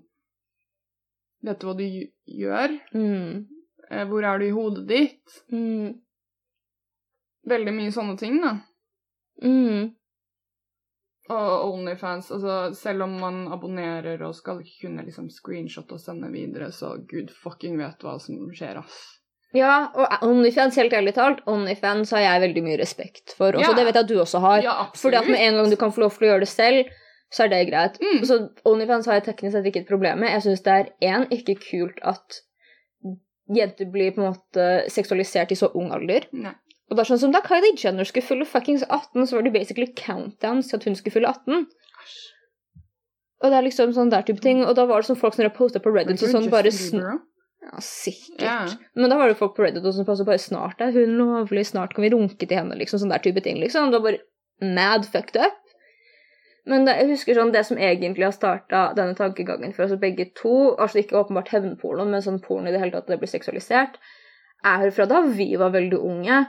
[1.45, 2.77] Vet du hva du gjør?
[2.97, 3.45] Mm.
[3.91, 5.37] Eh, Hvor er du i hodet ditt?
[5.53, 6.01] Mm.
[7.49, 8.59] Veldig mye sånne ting, da.
[9.41, 9.93] Mm.
[11.31, 16.31] Og Onlyfans, altså selv om man abonnerer og skal ikke kunne liksom screenshot og sende
[16.33, 19.01] videre, så gud fucking vet hva som skjer, ass.
[19.55, 23.55] Ja, og Onlyfans, helt ærlig talt, Onlyfans har jeg veldig mye respekt for.
[23.55, 23.77] Også, Ja.
[23.77, 24.63] Det vet jeg at du også har.
[24.63, 24.75] Ja.
[24.95, 26.93] Fordi at med en gang du kan få lov til å gjøre det selv,
[27.31, 27.99] så er det greit.
[28.03, 28.23] Mm.
[28.27, 30.31] Så Onlyfans har jeg teknisk sett ikke et problem med.
[30.35, 32.43] Jeg syns det er én, ikke kult at
[33.51, 36.27] jenter blir på en måte seksualisert i så ung alder.
[36.33, 36.55] Nei.
[36.91, 39.55] Og det er sånn som Da Kylie Jenner skulle fylle fuckings 18, så var det
[39.55, 41.69] basically countdowns til at hun skulle fylle 18.
[43.41, 44.65] Og det er liksom sånn der type ting.
[44.67, 47.05] Og da var det sånn folk som posta på Reddit og sånn bare sn
[47.61, 48.43] Ja, sikkert.
[48.43, 48.75] Yeah.
[48.97, 51.67] Men da var det folk på Reddit og som passet bare snart er hun lovlig,
[51.69, 53.03] snart kan vi runke til henne, liksom.
[53.03, 53.93] Sånn der type ting, liksom.
[53.93, 55.59] Det var bare mad fucked up.
[56.69, 60.29] Men det, jeg husker sånn det som egentlig har starta denne tankegangen for oss begge
[60.37, 63.97] to, altså ikke åpenbart hevnporno, men sånn porno i det hele tatt, det blir seksualisert,
[64.67, 66.43] er fra da vi var veldig unge,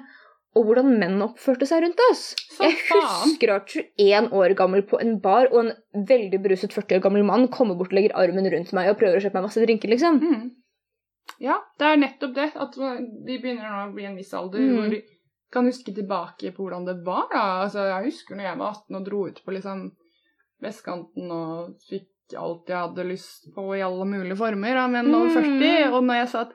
[0.56, 2.24] og hvordan menn oppførte seg rundt oss.
[2.58, 6.98] Som jeg husker at 21 år gammel på en bar, og en veldig beruset 40
[7.00, 9.48] år gammel mann kommer bort og legger armen rundt meg og prøver å kjøpe meg
[9.48, 10.20] masse drinker, liksom.
[10.20, 10.52] Mm.
[11.40, 12.50] Ja, det er nettopp det.
[12.60, 14.76] At de begynner nå å bli en viss alder Mm.
[14.76, 15.02] hvor de
[15.52, 17.28] kan huske tilbake på hvordan det var.
[17.32, 17.64] da.
[17.64, 19.92] Altså, Jeg husker når jeg var 18 og dro ut på liksom
[20.62, 25.28] vestkanten og fikk alt jeg hadde lyst på i alle mulige former av menn over
[25.28, 25.60] Mm.
[25.60, 25.94] 40.
[25.94, 26.54] Og når jeg sa at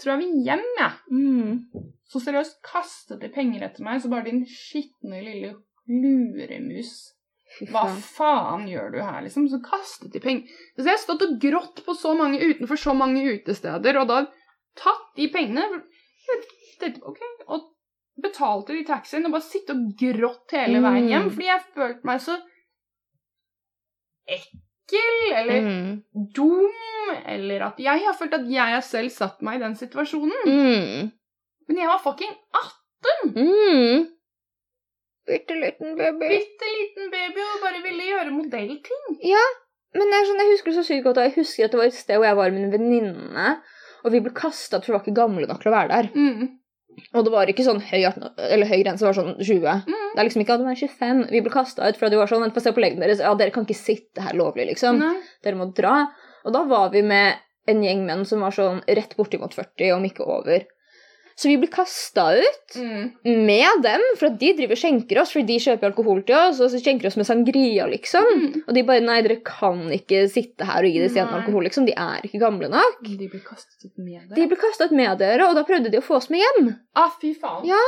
[0.00, 0.92] tror jeg vil hjem, jeg.
[1.10, 1.66] Mm.
[2.14, 5.56] Så seriøst kastet de penger etter meg, så bare din skitne lille
[5.90, 6.92] luremus.
[7.70, 8.64] Hva faen.
[8.70, 9.48] gjør du her, liksom?
[9.50, 10.46] Så kastet de penger.
[10.78, 14.20] Så jeg har stått og grått på så mange utenfor så mange utesteder, og da
[14.78, 15.66] tatt de pengene
[16.80, 17.68] det- ok, og
[18.22, 21.30] betalte de taxien og bare sitte og grått hele veien hjem, Mm.
[21.34, 22.38] fordi jeg følte meg så
[24.26, 26.02] ekkel, eller Mm.
[26.34, 26.70] dum,
[27.26, 30.46] eller at jeg har følt at jeg har selv satt meg i den situasjonen.
[30.46, 31.12] Mm.
[31.68, 33.34] Men jeg var fucking 18!
[33.34, 34.06] Mm.
[35.28, 36.28] Bitte liten baby.
[36.34, 39.04] Bitte liten baby og bare ville gjøre modellting.
[39.24, 39.44] Ja,
[39.94, 41.86] Men det er sånn, jeg husker det så sykt godt, jeg husker at det var
[41.86, 43.52] et sted hvor jeg var med en venninne,
[44.02, 46.08] og vi ble kasta for vi var ikke gamle nok til å være der.
[46.18, 46.48] Mm.
[47.14, 49.86] Og det var ikke sånn høy, 18 eller høy grense, det var sånn 20.
[49.86, 50.02] Mm.
[50.10, 51.22] Det er liksom ikke at du er 25.
[51.30, 53.22] Vi ble kasta ut fordi de var sånn Vent, få se på legene deres.
[53.22, 55.00] Ja, dere kan ikke sitte her lovlig, liksom.
[55.02, 55.14] Nei.
[55.46, 55.96] Dere må dra.
[56.44, 60.06] Og da var vi med en gjeng menn som var sånn rett bortimot 40, om
[60.10, 60.66] ikke over.
[61.36, 63.10] Så vi blir kasta ut Mm.
[63.46, 66.70] med dem, for at de driver skjenker oss, fordi de kjøper alkohol til oss, og
[66.70, 68.22] så skjenker oss med sangria, liksom.
[68.38, 68.62] Mm.
[68.68, 71.86] Og de bare Nei, dere kan ikke sitte her og gi disse jentene alkohol, liksom.
[71.86, 73.02] De er ikke gamle nok.
[73.02, 74.36] De blir kastet med dere.
[74.38, 76.76] De blir kasta ut med dere, og da prøvde de å få oss med hjem.
[76.94, 77.66] Ah, fy faen.
[77.66, 77.82] Ja.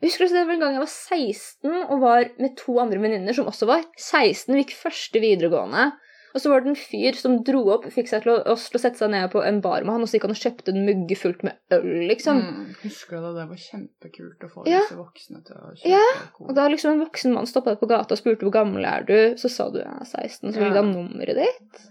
[0.00, 2.98] Jeg husker også det var en gang jeg var 16 og var med to andre
[3.00, 4.52] venninner som også var 16.
[4.54, 5.92] Vi gikk første videregående.
[6.36, 8.92] Og så var det en fyr som dro opp, fikk seg til å, å sette
[9.00, 11.16] seg ned på en bar med han, og så gikk han og kjøpte en mugge
[11.16, 12.42] fullt med øl, liksom.
[12.44, 12.74] Mm.
[12.82, 14.82] Husker du da det var kjempekult å få Ja.
[14.84, 16.50] disse voksne til å kjøpe Ja, alkohol?
[16.52, 19.08] Og da liksom en voksen mann stoppa deg på gata og spurte hvor gammel er
[19.08, 20.82] du, så sa du jeg er 16, så ville Ja.
[20.82, 21.84] ha nummeret ditt.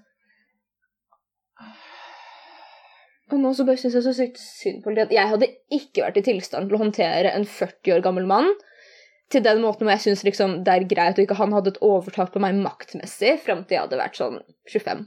[3.34, 6.20] Og nå så bare syns jeg så sykt synd på det jeg hadde ikke vært
[6.22, 8.52] i tilstand til å håndtere en 40 år gammel mann
[9.34, 11.82] til den måten hvor jeg syns liksom, det er greit, og ikke han hadde et
[11.86, 14.40] overtak på meg maktmessig fram til jeg hadde vært sånn
[14.72, 15.06] 25.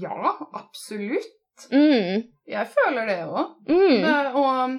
[0.00, 1.68] Ja, absolutt.
[1.70, 3.50] Mm, Jeg føler det òg.
[3.68, 4.06] mm.
[4.34, 4.78] Og um,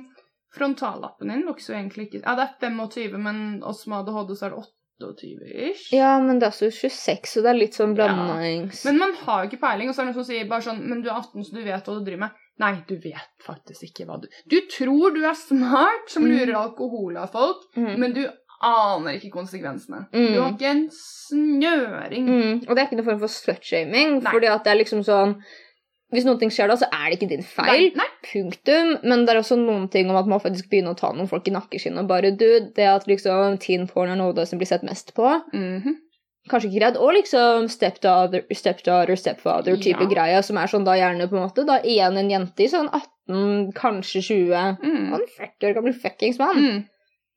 [0.56, 4.48] frontallappen din vokser jo egentlig ikke Ja, det er 25, men oss med ADHD så
[4.50, 4.66] er det
[5.00, 5.86] 28-ish.
[5.96, 8.84] Ja, men det er også 26, så det er litt sånn blandings...
[8.88, 10.82] Men man har jo ikke peiling, og så er det noen som sier bare sånn
[10.88, 12.42] Men du er 18, så du vet hva du driver med.
[12.60, 16.32] Nei, du vet faktisk ikke hva du Du tror du er smart som Mm.
[16.32, 17.98] lurer alkohol av folk, Mm.
[18.00, 18.24] men du
[18.62, 20.08] aner ikke konsekvensene.
[20.14, 20.34] Mm.
[20.34, 22.26] Du har ikke en snøring.
[22.30, 25.38] Mm, og det er ikke noen form for slutshaming, fordi at det er liksom sånn
[26.14, 27.66] Hvis noen ting skjer da, så er det ikke din feil.
[27.66, 28.06] Nei, nei.
[28.24, 28.92] Punktum.
[29.04, 31.48] Men det er også noen ting om at man faktisk begynner å ta noen folk
[31.50, 34.60] i nakkeskinnet og bare Du, det at liksom teen porn er noe av det som
[34.60, 35.96] blir sett mest på, Mhm.
[36.50, 36.98] Kanskje ikke greit.
[36.98, 40.10] Og liksom stepdaughter, stepdaughter stepfather-type Ja.
[40.10, 42.90] greia, som er sånn da gjerne på en måte da igjen en jente i sånn
[42.92, 45.14] 18, kanskje 20 Mm.
[45.14, 46.58] Og en 40 år gammel fuckings mann.
[46.58, 46.86] Mm.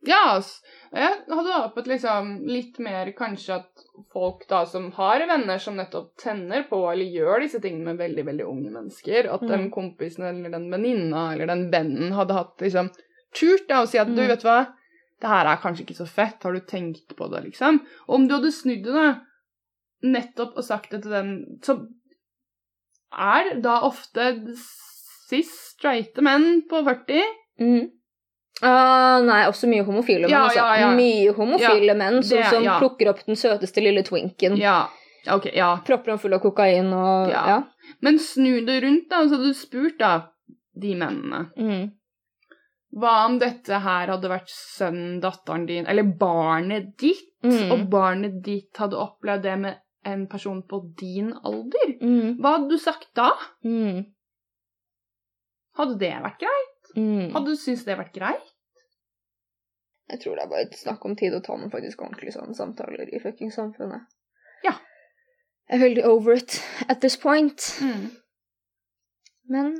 [0.06, 0.60] Ja, ass.
[0.94, 3.66] Jeg hadde håpet liksom litt mer kanskje at
[4.12, 8.24] folk da som har venner som nettopp tenner på eller gjør disse tingene med veldig,
[8.24, 9.72] veldig unge mennesker, at den Mm.
[9.72, 12.90] kompisen eller den venninna eller den vennen hadde hatt liksom
[13.34, 14.28] turt da å si at du, Mm.
[14.28, 14.68] vet hva,
[15.18, 17.80] det her er kanskje ikke så fett, har du tenkt på det, liksom?
[18.06, 19.08] Og om du hadde snudd det da,
[20.06, 21.32] nettopp og sagt det til den,
[21.64, 21.80] så
[23.10, 24.30] er da ofte
[25.28, 27.22] cis straighte menn på 40
[27.58, 27.88] Mm.
[28.62, 30.30] Uh, nei, også mye homofile menn.
[30.30, 30.60] Ja, altså.
[30.62, 30.90] ja, ja.
[30.94, 34.56] Mye homofile menn som, som plukker opp den søteste lille twinken.
[34.58, 34.88] Ja,
[35.30, 35.72] ok, ja.
[35.86, 37.60] Propper den full av kokain og Ja.
[38.04, 40.12] Men snu det rundt, da, så hadde du spurt da
[40.78, 41.44] de mennene.
[41.58, 41.84] Mm.
[42.96, 47.70] Hva om dette her hadde vært sønnen, datteren din, eller barnet ditt, Mm.
[47.70, 51.92] og barnet ditt hadde opplevd det med en person på din alder?
[52.02, 52.38] Mm.
[52.40, 53.28] Hva hadde du sagt da?
[53.64, 54.06] Mm.
[55.78, 56.90] Hadde det vært greit?
[56.96, 57.28] Mm.
[57.36, 58.48] Hadde du syntes det vært greit?
[60.08, 62.56] Jeg tror det er bare et snakk om tid å ta noen faktisk ordentlige sånne
[62.56, 64.06] samtaler i fucking samfunnet.
[64.64, 64.72] Ja.
[65.68, 67.60] Jeg er veldig over it at this point.
[67.84, 68.08] Mm.
[69.52, 69.74] Men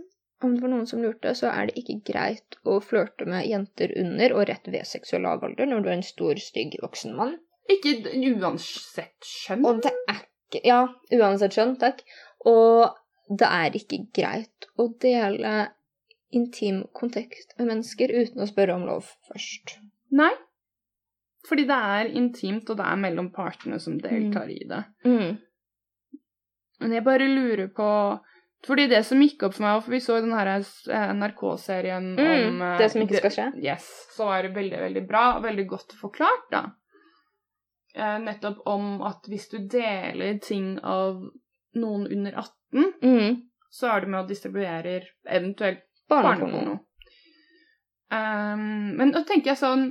[0.45, 3.93] om det var noen som lurte, så er det ikke greit å flørte med jenter
[3.99, 7.35] under og rett ved seksuell lavalder når du er en stor, stygg voksen mann.
[7.69, 7.99] Ikke
[8.39, 9.67] uansett skjønn.
[9.67, 10.81] Og det er ikke Ja,
[11.13, 11.99] uansett skjønn, takk.
[12.49, 12.87] Og
[13.29, 15.75] det er ikke greit å dele
[16.33, 19.77] intim kontekst med mennesker uten å spørre om lov først.
[20.17, 20.33] Nei.
[21.49, 24.81] Fordi det er intimt, og det er mellom partene som deltar i det.
[25.05, 25.37] Mm.
[26.81, 27.91] Men jeg bare lurer på
[28.67, 32.49] Fordi det som gikk opp for meg, for vi så den her eh, NRK-serien Mm,
[32.49, 33.47] om eh, det som ikke skal skje.
[33.63, 33.87] Yes.
[34.17, 36.65] Så var det veldig, veldig bra, og veldig godt forklart, da.
[37.95, 41.23] Eh, nettopp om at hvis du deler ting av
[41.79, 43.37] noen under 18, Mm.
[43.71, 46.81] så er du med å distribuere eventuelt barneporno.
[48.11, 49.83] Um, men da tenker jeg sånn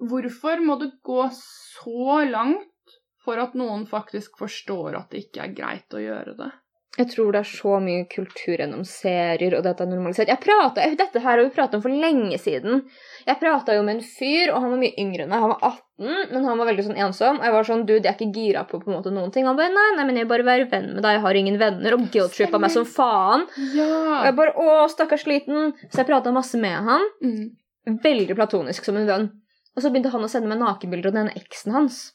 [0.00, 5.52] Hvorfor må det gå så langt for at noen faktisk forstår at det ikke er
[5.54, 6.48] greit å gjøre det?
[6.98, 10.30] Jeg tror det er så mye kultur gjennom serier, og dette er normalisert.
[10.32, 12.82] Jeg pratet, Dette her har vi pratet om for lenge siden.
[13.28, 15.44] Jeg prata jo med en fyr, og han var mye yngre enn meg.
[15.44, 17.38] Han var 18, men han var veldig sånn ensom.
[17.38, 19.46] Og jeg var sånn, du, jeg er ikke gira på på en måte noen ting.
[19.46, 21.62] Han bare, nei, nei, men jeg vil bare være venn med deg, jeg har ingen
[21.62, 21.96] venner.
[21.96, 23.46] Og guilt-trippa meg som faen.
[23.78, 23.88] Ja.
[24.18, 25.76] Og jeg bare, å, stakkars liten.
[25.86, 27.06] Så jeg prata masse med han.
[27.22, 28.00] Mm.
[28.02, 29.30] Veldig platonisk som en venn.
[29.76, 32.08] Og så begynte han å sende meg nakenbilder av denne eksen hans.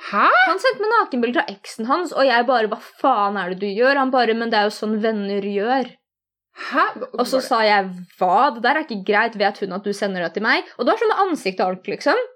[0.00, 0.26] Hæ?
[0.48, 3.68] Han sendte meg nakenbilder av eksen hans, og jeg bare, hva faen er det du
[3.68, 3.98] gjør?
[4.00, 5.92] Han bare, men det er jo sånn venner gjør.
[6.70, 6.84] Hæ?
[7.12, 8.50] Og så sa jeg, hva?
[8.56, 10.68] Det der er ikke greit, vet hun at du sender det til meg?
[10.78, 12.28] Og det var sånn med ansikt og alt, liksom.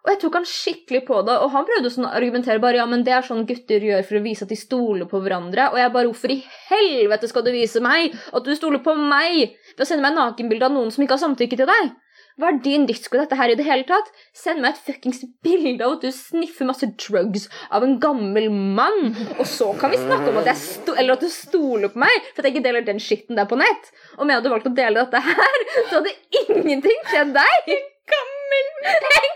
[0.00, 2.86] Og jeg tok han skikkelig på det, og han prøvde sånn å argumentere bare, ja,
[2.88, 5.66] men det er sånn gutter gjør for å vise at de stoler på hverandre.
[5.74, 6.38] Og jeg bare, hvorfor i
[6.70, 10.70] helvete skal du vise meg at du stoler på meg ved å sende meg nakenbilde
[10.70, 11.92] av noen som ikke har samtykke til deg?
[12.40, 14.06] Hva er din disko, dette her i det hele tatt?
[14.36, 19.10] Send meg et fuckings bilde av at du sniffer masse drugs av en gammel mann,
[19.36, 20.48] og så kan vi snakke om at,
[20.94, 23.60] eller at du stoler på meg for at jeg ikke deler den skitten der på
[23.60, 23.92] nett.
[24.16, 27.74] Om jeg hadde valgt å dele dette her, så hadde ingenting skjedd deg.
[28.10, 29.30] Gammel, en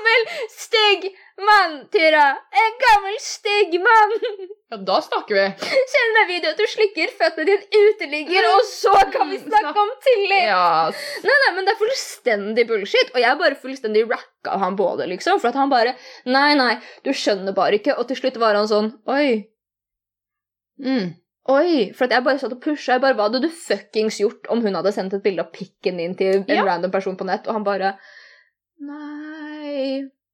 [0.00, 1.04] gammel, stygg
[1.40, 2.24] mann, Tyra.
[2.62, 4.14] En gammel, stygg mann.
[4.70, 5.44] Ja, da snakker vi.
[5.92, 9.90] Send meg video at du slikker føttene en uteligger, og så kan vi snakke om
[10.04, 10.44] tillit.
[10.46, 10.90] Ja.
[11.24, 13.10] Nei, nei, men det er fullstendig bullshit.
[13.14, 15.40] Og jeg bare fullstendig racka han på det, liksom.
[15.42, 15.96] For at han bare
[16.30, 17.96] Nei, nei, du skjønner bare ikke.
[17.98, 19.48] Og til slutt var han sånn Oi.
[20.80, 21.16] Mm.
[21.50, 21.90] Oi.
[21.96, 22.94] For at jeg bare satt og pusha.
[22.94, 25.98] Jeg bare, Hva hadde du fuckings gjort om hun hadde sendt et bilde av pikken
[25.98, 26.62] din til en Ja.
[26.68, 27.96] random person på nett, og han bare
[28.80, 29.19] Nei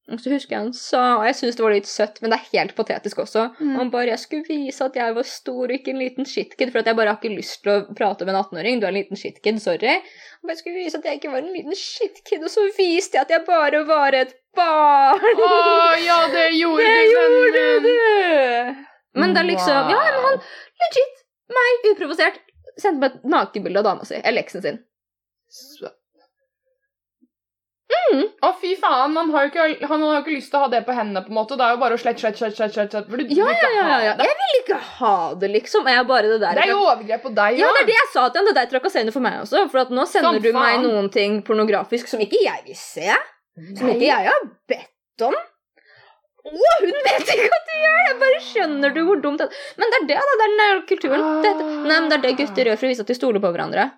[0.07, 2.37] Og så husker jeg han sa, og jeg syns det var litt søtt, men det
[2.39, 3.49] er helt patetisk også.
[3.59, 3.73] Mm.
[3.81, 6.79] Han bare 'Jeg skulle vise at jeg var stor og ikke en liten shitkid', for
[6.79, 8.79] at jeg bare har ikke lyst til å prate med en 18-åring.
[8.79, 9.97] Du er en liten shitkid, sorry.
[10.45, 13.27] Og jeg skulle vise at jeg ikke var en liten shitkid, og så viste jeg
[13.27, 15.43] at jeg bare var et barn.
[15.51, 15.51] Å
[16.07, 17.83] ja, det gjorde det du, gjorde vennen.
[17.83, 18.87] du!
[19.19, 20.43] Men det er liksom Ja, men han
[20.87, 22.43] legit, meg uprovosert,
[22.79, 24.85] sendte meg et nakenbilde av dama si, eller eksen sin.
[28.07, 28.23] Mm.
[28.47, 30.69] Å, fy faen, han har, jo ikke, han har jo ikke lyst til å ha
[30.71, 31.57] det på hendene, på en måte.
[31.59, 33.57] Det er jo bare å slett, slett, slett, slett, slett, slett for du Ja, vil
[33.57, 34.29] ja, ikke ja, ja, det.
[34.29, 35.89] Jeg vil ikke ha det, liksom.
[35.91, 37.73] Jeg bare det der Det er jo overgrep på deg, Ja, ja.
[37.75, 38.53] det er det jeg sa til han.
[38.55, 39.65] Det er trakasserende for meg også.
[39.73, 40.87] For at nå sender Som du meg faen.
[40.87, 43.11] noen ting pornografisk som ikke jeg vil se.
[43.81, 45.37] Som ikke jeg har bedt om.
[46.47, 48.17] Å, hun vet ikke at du gjør det!
[48.21, 49.63] Bare skjønner du hvor dumt det er.
[49.81, 50.35] Men det er det, da.
[50.39, 51.25] Det er den der kulturen.
[51.43, 53.51] Dette, nei, men det er det gutter gjør for å vise at de stoler på
[53.51, 53.89] hverandre.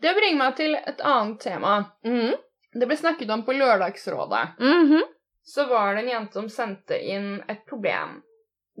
[0.00, 1.74] Det bringer meg til et annet tema.
[2.06, 2.38] Mhm.
[2.72, 4.48] Det ble snakket om på Lørdagsrådet.
[4.58, 5.02] Mhm.
[5.42, 8.20] Så var det en jente som sendte inn et problem.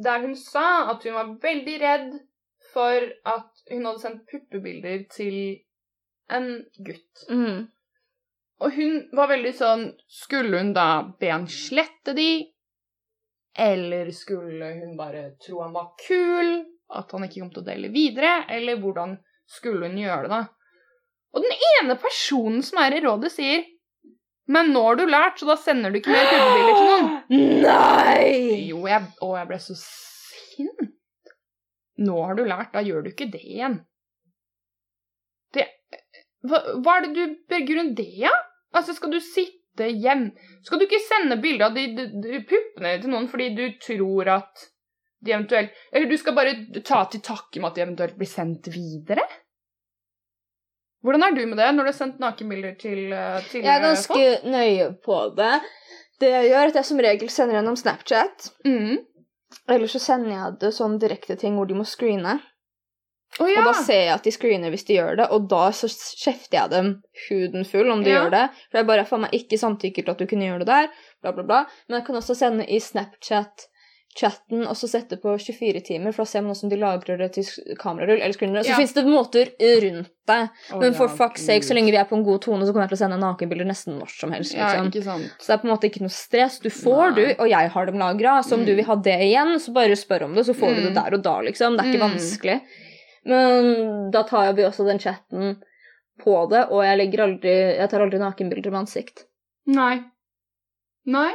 [0.04, 2.12] Der hun sa at hun var veldig redd
[2.72, 5.36] for at hun hadde sendt puppebilder til
[6.30, 7.26] en gutt.
[7.28, 7.66] Mhm.
[8.60, 12.52] Og hun var veldig sånn Skulle hun da be han slette de?
[13.58, 16.66] Eller skulle hun bare tro han var kul?
[16.90, 18.44] At han ikke kom til å dele videre?
[18.48, 20.44] Eller hvordan skulle hun gjøre det, da?
[21.34, 23.64] Og den ene personen som er i rådet, sier
[24.50, 27.10] Men nå har du lært, så da sender du ikke mer puppebilder til noen.
[27.66, 28.30] Nei!
[28.70, 30.90] Jo, jeg, å, jeg ble så sint.
[32.00, 33.80] Nå har du lært, da gjør du ikke det igjen.
[35.54, 35.66] Det
[36.46, 38.30] Hva, hva er det du begrunner det av?
[38.30, 38.36] Ja?
[38.80, 40.28] Altså, skal du sitte hjem
[40.66, 44.30] Skal du ikke sende bilde av de, de, de puppene til noen fordi du tror
[44.36, 44.66] at
[45.26, 46.54] de eventuelt Eller du skal bare
[46.86, 49.26] ta til takke med at de eventuelt blir sendt videre?
[51.02, 53.46] Hvordan er du med det når du har sendt nakenbilder til, folk?
[53.50, 55.54] til Jeg er ganske ganske nøye på det.
[56.20, 58.50] Det jeg gjør, at jeg som regel sender gjennom Snapchat.
[58.68, 58.98] Mm.
[59.70, 62.36] Eller så sender jeg det sånn direkte ting hvor de må screene.
[63.38, 63.62] Oh, ja!
[63.62, 66.56] Og da ser jeg at de screener hvis de gjør det, og da så kjefter
[66.58, 66.88] jeg dem
[67.28, 68.24] huden full om de Ja.
[68.24, 68.44] gjør det.
[68.70, 70.88] For jeg bare faen meg ikke samtykker til at du kunne gjøre det der,
[71.22, 71.60] bla, bla, bla.
[71.88, 72.80] Men jeg kan også sende i
[74.10, 77.28] Snapchat-chatten og så sette på 24 timer, for da ser man hvordan de lagrer det
[77.34, 78.62] til kamerarull eller screener.
[78.64, 78.76] Så Ja.
[78.76, 80.50] fins det måter rundt det.
[80.72, 82.72] Oh, Men for ja, fuck's sake, så lenge vi er på en god tone, så
[82.72, 84.54] kommer jeg til å sende nakenbilder nesten når som helst.
[84.54, 85.02] Ja, liksom.
[85.04, 85.32] sant.
[85.38, 86.58] Så det er på en måte ikke noe stress.
[86.60, 87.34] Du får, Nei.
[87.34, 88.42] du, og jeg har dem lagra.
[88.42, 88.66] Så om Mm.
[88.66, 91.04] du vil ha det igjen, så bare spør om det, så får du det Mm.
[91.04, 91.76] der og da, liksom.
[91.76, 92.10] Det er ikke Mm.
[92.10, 92.60] vanskelig.
[93.24, 95.56] Men da tar vi også den chatten
[96.20, 99.24] på det, og jeg aldri Jeg tar aldri nakenbilder med ansikt.
[99.66, 100.02] Nei.
[101.06, 101.32] Nei?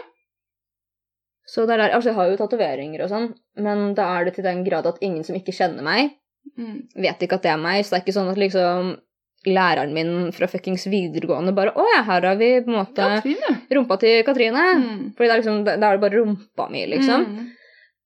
[1.47, 3.27] Så det er der, altså Jeg har jo tatoveringer og sånn,
[3.61, 6.13] men da er det til den grad at ingen som ikke kjenner meg,
[6.57, 6.83] Mm.
[7.01, 7.79] vet ikke at det er meg.
[7.83, 8.91] Så det er ikke sånn at liksom
[9.49, 13.55] læreren min fra fuckings videregående bare Å ja, her har vi på en måte Katrine.
[13.73, 14.65] rumpa til Katrine.
[14.77, 14.99] Mm.
[15.17, 17.25] Fordi det liksom, da er det bare rumpa mi, liksom.
[17.25, 17.49] Mm.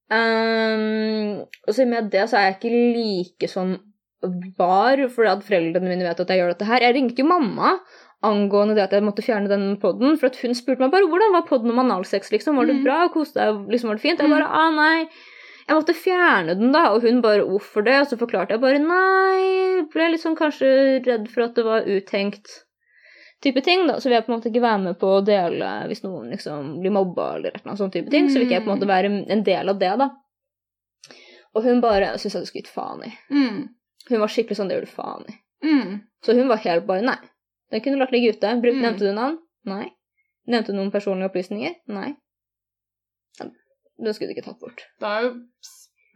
[0.10, 3.76] Um, og så med det så er jeg ikke like sånn
[4.58, 6.84] var, fordi at foreldrene mine vet at jeg gjør dette her.
[6.84, 7.76] Jeg ringte jo mamma
[8.24, 11.46] angående det at jeg måtte fjerne den podden, for hun spurte meg bare hvordan var
[11.48, 12.56] podden om analsex, liksom.
[12.60, 12.84] Var det Mm.
[12.84, 13.08] bra?
[13.14, 13.68] Koste deg?
[13.72, 14.20] Liksom, var det fint?
[14.20, 14.38] Jeg Mm.
[14.38, 15.08] bare ah, nei.
[15.70, 18.00] Jeg måtte fjerne den, da, og hun bare hvorfor det?
[18.02, 22.64] Og så forklarte jeg bare nei, ble sånn kanskje redd for at det var uttenkt
[23.42, 23.94] type ting, da.
[24.00, 26.82] Så vil jeg på en måte ikke være med på å dele hvis noen liksom
[26.82, 28.28] blir mobba eller et eller annet sånn type ting.
[28.28, 30.10] Så vil ikke jeg på en måte være en del av det, da.
[31.56, 33.14] Og hun bare syntes jeg skulle gitt faen i.
[33.32, 33.70] Mm.
[34.10, 35.36] Hun var skikkelig sånn det gjør du faen i.
[35.64, 36.02] Mm.
[36.26, 37.18] Så hun var helt bare nei.
[37.70, 38.56] Den kunne du latt ligge ute.
[38.62, 38.82] Bruk, Mm.
[38.82, 39.38] Nevnte du navn?
[39.70, 39.86] Nei.
[40.50, 41.76] Nevnte du noen personlige opplysninger?
[41.88, 42.16] Nei.
[44.00, 44.86] Den skulle du ikke tatt bort.
[45.00, 45.34] Det har jo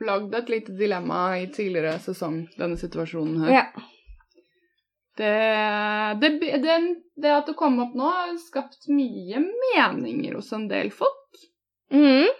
[0.07, 3.51] lagd et lite dilemma i tidligere sesong, denne situasjonen her.
[3.51, 3.65] Ja.
[5.17, 5.33] Det,
[6.21, 6.29] det,
[6.63, 6.77] det,
[7.21, 11.43] det at det kom opp nå, har skapt mye meninger hos en del folk.
[11.93, 12.31] Mm.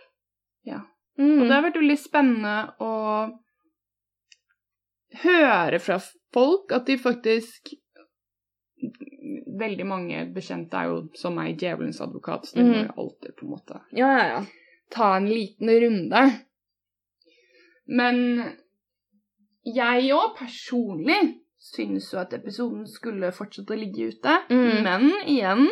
[0.66, 0.80] Ja.
[1.20, 1.36] Mm.
[1.42, 2.94] Og det har vært veldig spennende å
[5.24, 6.00] høre fra
[6.34, 7.76] folk at de faktisk
[9.60, 12.88] Veldig mange bekjente er jo som meg djevelens advokat, så det må Mhm.
[12.88, 14.46] jo alltid på en måte Ja, ja, ja.
[14.90, 16.24] ta en liten runde.
[17.88, 18.18] Men
[19.66, 24.38] jeg òg personlig syns jo at episoden skulle fortsette å ligge ute.
[24.50, 24.84] Mm.
[24.84, 25.70] Men igjen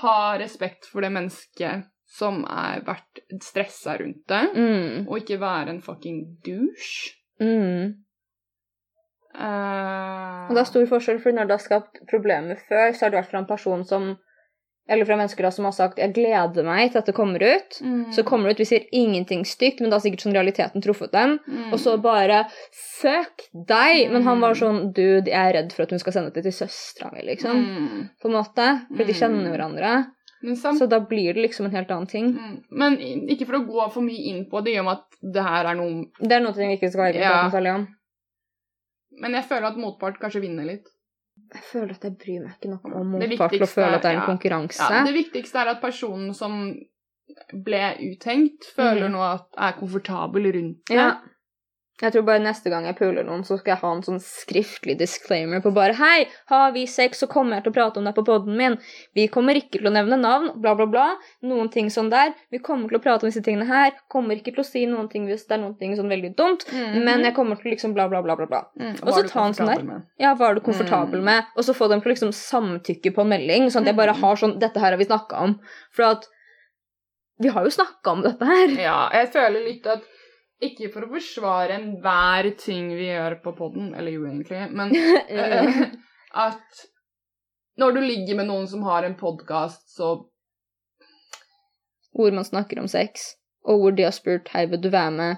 [0.00, 1.86] ha respekt for det mennesket
[2.18, 5.08] som har vært stressa rundt det, Mm.
[5.08, 7.14] og ikke være en fucking douche.
[7.40, 7.94] Mm.
[9.34, 13.10] Eh, Og det er stor forskjell, for når det har skapt problemer før, så har
[13.12, 14.16] det vært fra en person som
[14.90, 17.82] Eller fra mennesker da som har sagt 'jeg gleder meg til at det kommer ut'.
[17.82, 20.80] mm, Så kommer det ut, vi sier ingenting stygt, men da har sikkert sånn realiteten
[20.80, 21.38] truffet dem.
[21.46, 24.10] mm, Og så bare Fuck deg!
[24.10, 24.56] Men han var Mm.
[24.56, 27.56] sånn Dude, jeg er redd for at hun skal sende det til søstera mi, liksom.
[27.66, 28.08] mm.
[28.22, 28.86] På en måte.
[28.96, 29.20] For de Mm.
[29.20, 30.06] kjenner hverandre.
[30.78, 32.32] Så da blir det liksom en helt annen ting.
[32.32, 35.04] mm, Men ikke for å gå for mye inn på det, i og med at
[35.34, 37.50] det her er noe Det er noe vi ikke skal være Ja.
[37.50, 37.88] særlig om.
[39.22, 40.86] Men jeg føler at motpart kanskje vinner litt.
[41.54, 44.10] Jeg føler at jeg bryr meg ikke nok om motpart til å føle at det
[44.10, 44.88] er en konkurranse.
[44.92, 46.58] Ja, det viktigste er at personen som
[47.64, 49.14] ble uthengt, føler mm.
[49.14, 50.98] nå at er komfortabel rundt det.
[50.98, 51.10] Ja.
[51.98, 54.94] Jeg tror bare neste gang jeg puler noen, så skal jeg ha en sånn skriftlig
[55.00, 58.14] disclaimer på bare Hei, har vi sex, så kommer jeg til å prate om deg
[58.14, 58.76] på poden min.
[59.18, 61.06] Vi kommer ikke til å nevne navn, bla, bla, bla.
[61.42, 62.34] Noen ting sånn der.
[62.54, 63.96] Vi kommer til å prate om disse tingene her.
[64.14, 66.68] Kommer ikke til å si noen ting hvis det er noen ting sånn veldig dumt.
[66.70, 67.02] Mhm.
[67.08, 68.46] Men jeg kommer til liksom bla, bla, bla, bla.
[68.46, 68.62] bla.
[68.78, 69.00] mm.
[69.02, 69.82] og så ta en sånn der.
[69.82, 70.06] med?
[70.22, 71.24] Ja, hva er du komfortabel Mm.
[71.24, 71.44] med?
[71.56, 74.14] Og så få dem til å liksom samtykke på en melding, sånn at jeg bare
[74.14, 74.20] Mm.
[74.22, 75.58] har sånn Dette her har vi snakka om.
[75.90, 76.28] For at
[77.40, 78.66] Vi har jo snakka om dette her.
[78.82, 80.02] Ja, jeg føler litt at
[80.64, 84.94] ikke for å forsvare enhver ting vi gjør på poden, eller jo egentlig, men
[85.38, 85.82] uh,
[86.46, 86.86] at
[87.78, 90.16] når du ligger med noen som har en podkast, så
[92.18, 93.34] hvor man snakker om sex,
[93.68, 95.36] og hvor de har spurt 'Hei, vil du være med?'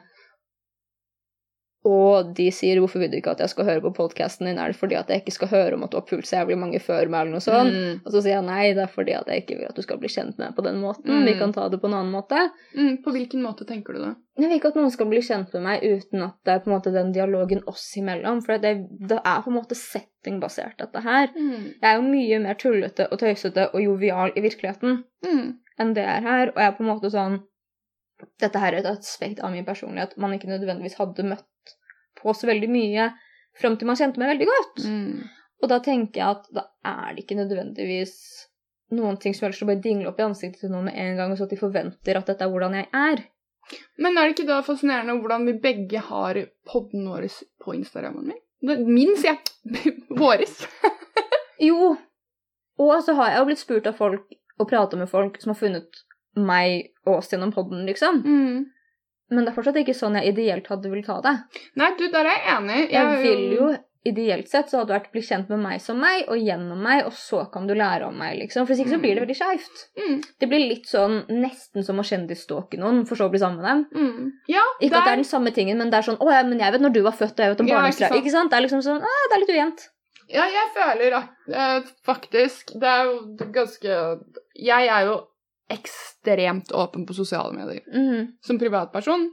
[1.83, 4.67] Og de sier 'Hvorfor vil du ikke at jeg skal høre på podkasten din?' Er
[4.69, 6.79] det fordi at jeg ikke skal høre om at du har pult så jævlig mange
[6.79, 7.73] før meg, eller noe sånt?
[7.73, 8.01] Mm.
[8.05, 9.97] Og så sier jeg nei, det er fordi at jeg ikke vil at du skal
[9.99, 11.25] bli kjent med meg på den måten.
[11.25, 11.39] Vi Mm.
[11.39, 12.51] kan ta det på en annen måte.
[12.77, 14.15] Mm, på hvilken måte tenker du det?
[14.39, 16.71] Jeg vil ikke at noen skal bli kjent med meg uten at det er på
[16.71, 18.43] en måte den dialogen oss imellom.
[18.45, 21.29] For det, det er på en måte settingbasert, dette her.
[21.35, 21.65] Mm.
[21.81, 25.55] Jeg er jo mye mer tullete og tøysete og jovial i virkeligheten Mm.
[25.79, 26.49] enn det er her.
[26.49, 27.41] Og jeg er på en måte sånn
[28.39, 31.45] Dette her er et aspekt av min personlighet man ikke nødvendigvis hadde møtt
[32.21, 33.11] på så veldig mye
[33.61, 34.85] fram til man kjente meg veldig godt.
[34.87, 35.27] Mm.
[35.61, 38.15] Og da tenker jeg at da er det ikke nødvendigvis
[38.97, 41.35] noen ting som helst å bare dingle opp i ansiktet til noen med en gang,
[41.37, 43.23] så at de forventer at dette er hvordan jeg er.
[44.03, 47.29] Men er det ikke da fascinerende hvordan vi begge har podden vår
[47.63, 48.41] på Instagrammen min?
[48.89, 49.95] Min, sier jeg.
[50.21, 50.65] Våres.
[51.61, 51.91] Jo.
[52.81, 55.59] Og så har jeg jo blitt spurt av folk og prata med folk som har
[55.59, 55.99] funnet
[56.41, 58.23] meg og oss gjennom podden, liksom.
[58.25, 58.63] Mm.
[59.31, 61.37] Men det er fortsatt ikke sånn jeg ideelt hadde vil ta det.
[61.79, 62.81] Nei, du, der er jeg enig.
[62.91, 63.71] Jeg vil jo
[64.09, 67.03] ideelt sett så hadde det vært bli kjent med meg som meg, og gjennom meg,
[67.05, 68.65] og så kan du lære om meg, liksom.
[68.65, 69.83] For hvis ikke så blir det veldig skeivt.
[70.01, 70.15] mm.
[70.41, 73.69] Det blir litt sånn nesten som å kjendisstalke noen, for så å bli sammen med
[73.69, 73.85] dem.
[73.93, 74.33] Mm.
[74.49, 76.59] Ja, Ikke at det er den samme tingen, men det er sånn 'Å ja, men
[76.59, 78.09] jeg vet når du var født, og jeg vet om Ja, ikke barnestrøm'.
[78.09, 78.21] sant?
[78.25, 78.51] Ikke sant?
[78.51, 79.89] Det er liksom sånn Å, Det er litt ujevnt.
[80.31, 84.21] Ja, jeg føler at eh, faktisk Det er jo ganske
[84.57, 85.27] Jeg er jo
[85.71, 87.83] ekstremt åpen på sosiale medier.
[87.93, 88.33] Mm.
[88.45, 89.29] Som privatperson,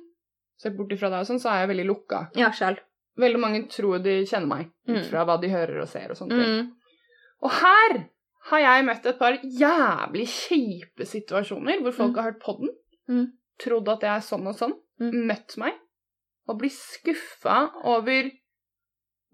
[0.61, 2.21] sett bort ifra deg og sånn, så er jeg veldig lukka.
[2.39, 2.79] Ja, selv.
[3.17, 5.09] Veldig mange tror de kjenner meg, ut Mm.
[5.09, 6.53] fra hva de hører og ser og sånne ting.
[6.53, 6.71] Mm.
[7.41, 8.09] Og her
[8.49, 12.15] har jeg møtt et par jævlig kjipe situasjoner hvor folk Mm.
[12.15, 12.69] har hørt podden,
[13.09, 13.31] Mm.
[13.59, 15.25] trodd at jeg er sånn og sånn, Mm.
[15.27, 15.73] møtt meg,
[16.47, 18.31] og blir skuffa over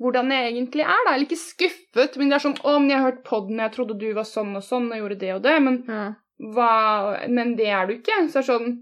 [0.01, 1.13] hvordan jeg egentlig er, da.
[1.13, 3.99] Eller ikke skuffet, men det er sånn 'Å, men jeg har hørt podden, jeg trodde
[3.99, 6.13] du var sånn og sånn og gjorde det og det', men Ja.
[6.39, 8.25] Hva Men det er du ikke.
[8.27, 8.73] Så det er sånn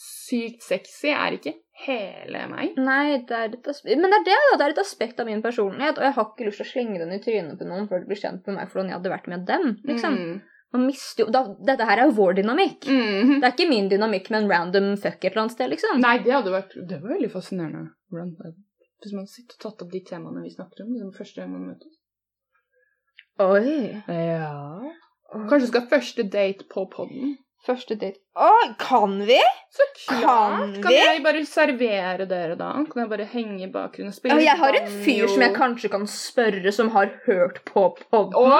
[0.00, 1.52] Sykt sexy er ikke
[1.84, 2.76] hele meg.
[2.80, 4.54] Nei, det er et aspekt Men det er det, da.
[4.56, 7.00] Det er et aspekt av min personlighet, og jeg har ikke lyst til å slenge
[7.02, 9.12] den i trynet på noen før de blir kjent med meg for hvordan jeg hadde
[9.12, 9.66] vært med dem.
[9.90, 10.16] liksom.
[10.16, 10.40] Mm.
[10.70, 12.86] Man mister jo da, Dette her er jo vår dynamikk.
[12.86, 13.36] Mm.
[13.40, 16.02] Det er ikke min dynamikk med en random fuck et eller annet sted, liksom.
[16.04, 17.90] Nei, det hadde vært Det var veldig fascinerende.
[18.12, 18.54] Hvordan
[19.02, 21.72] Hvis man sitter og tatt opp de temaene vi snakker om, liksom første gang man
[21.72, 21.96] møtes.
[23.40, 24.02] Oi.
[24.06, 24.54] Ja.
[25.30, 27.38] Kanskje du skal ha første date på podden?
[27.60, 28.48] Første date Å,
[28.80, 29.36] kan vi?
[29.74, 30.78] Så klart!
[30.78, 32.70] Kan Kan, jeg bare servere dere da?
[32.88, 35.54] Kan jeg bare henge i bakgrunnen og spille Ja, jeg har en fyr som jeg
[35.58, 38.54] kanskje kan spørre, som har hørt på podden.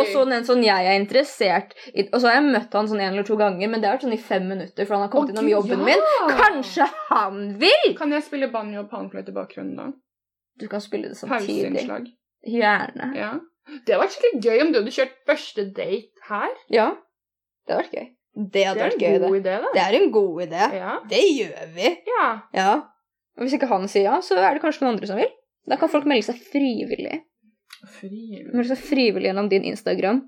[0.00, 3.04] Og så en sånn jeg er interessert i Og så har jeg møtt han sånn
[3.04, 5.12] en eller to ganger, men det har vært sånn i fem minutter, for han har
[5.12, 5.90] kommet innom jobben ja!
[5.92, 6.34] min.
[6.40, 7.92] Kanskje han vil!
[8.00, 9.90] Kan jeg spille banjo og panfløyte i bakgrunnen da?
[10.58, 11.68] Du kan spille det samtidig.
[11.68, 12.08] Pauseinnslag.
[12.48, 13.12] Gjerne.
[13.18, 13.32] Ja.
[13.68, 16.54] Det hadde vært skikkelig gøy om du hadde kjørt første date her.
[16.72, 16.86] Ja.
[17.66, 18.06] Det hadde vært gøy.
[18.38, 19.40] Det hadde Det er vært en gøy, god det.
[19.40, 19.72] idé, da.
[19.74, 20.68] Det er en god idé.
[20.78, 20.92] Ja.
[21.10, 21.88] Det gjør vi.
[22.12, 22.28] ja.
[22.54, 22.70] Ja.
[23.38, 25.30] Og hvis ikke han sier ja, så er det kanskje noen andre som vil.
[25.68, 27.20] Da kan folk melde seg frivillig.
[27.98, 28.48] Frivillig.
[28.54, 30.24] Melde seg frivillig gjennom din Instagram.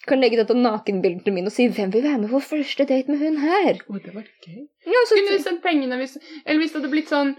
[0.00, 3.08] Du kan legge dette nakenbildet min og si 'Hvem vil være med på første date
[3.08, 4.60] med hun her?' Oh, det var gøy.
[4.86, 6.16] Ja, så Kunne vi sendt pengene hvis
[6.46, 7.36] Eller hvis det hadde blitt sånn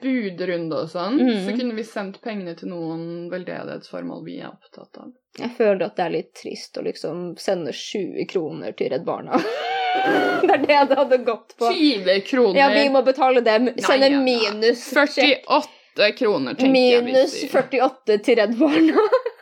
[0.00, 1.40] budrunde og sånn, mm.
[1.46, 5.12] så kunne vi sendt pengene til noen veldedighetsformål vi er opptatt av.
[5.38, 9.40] Jeg føler at det er litt trist å liksom sende 20 kroner til Redd Barna.
[10.46, 11.70] det er det det hadde gått på.
[11.74, 12.60] 20 kroner!
[12.60, 13.72] Ja, vi må betale dem.
[13.82, 19.08] Sende minus 48 kroner, tenker jeg vi Minus 48 til Redd Barna.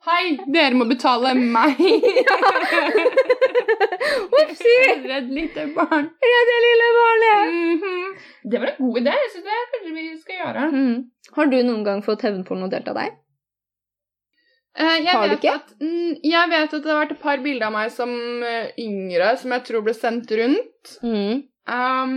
[0.00, 1.76] Hei, dere må betale meg!
[4.40, 4.76] Opsi!
[5.04, 6.06] Redd lite barn.
[6.24, 7.50] Redd det lille barnet.
[7.50, 8.14] Mhm.
[8.52, 9.16] Det var en god idé.
[9.24, 10.62] Jeg synes det er kanskje vi skal gjøre.
[10.72, 10.94] Mm.
[11.36, 13.18] Har du noen gang fått hevnporno delt av deg?
[14.80, 15.52] Uh, Har du vet ikke?
[15.60, 18.70] At, mm, jeg vet at det har vært et par bilder av meg som uh,
[18.80, 20.94] yngre som jeg tror ble sendt rundt.
[21.04, 21.42] Mm.
[21.68, 22.16] Um,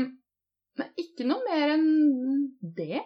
[0.79, 1.91] men ikke noe mer enn
[2.79, 3.03] det.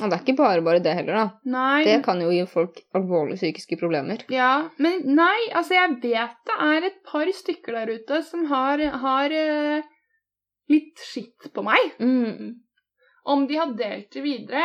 [0.00, 1.24] Og det er ikke bare bare det heller, da.
[1.52, 1.82] Nei.
[1.84, 4.22] Det kan jo gi folk alvorlige psykiske problemer.
[4.32, 8.80] Ja, men nei, altså jeg vet det er et par stykker der ute som har,
[9.02, 9.82] har uh,
[10.72, 11.92] litt skitt på meg.
[12.00, 12.54] Mm.
[13.28, 14.62] Om de har delt det videre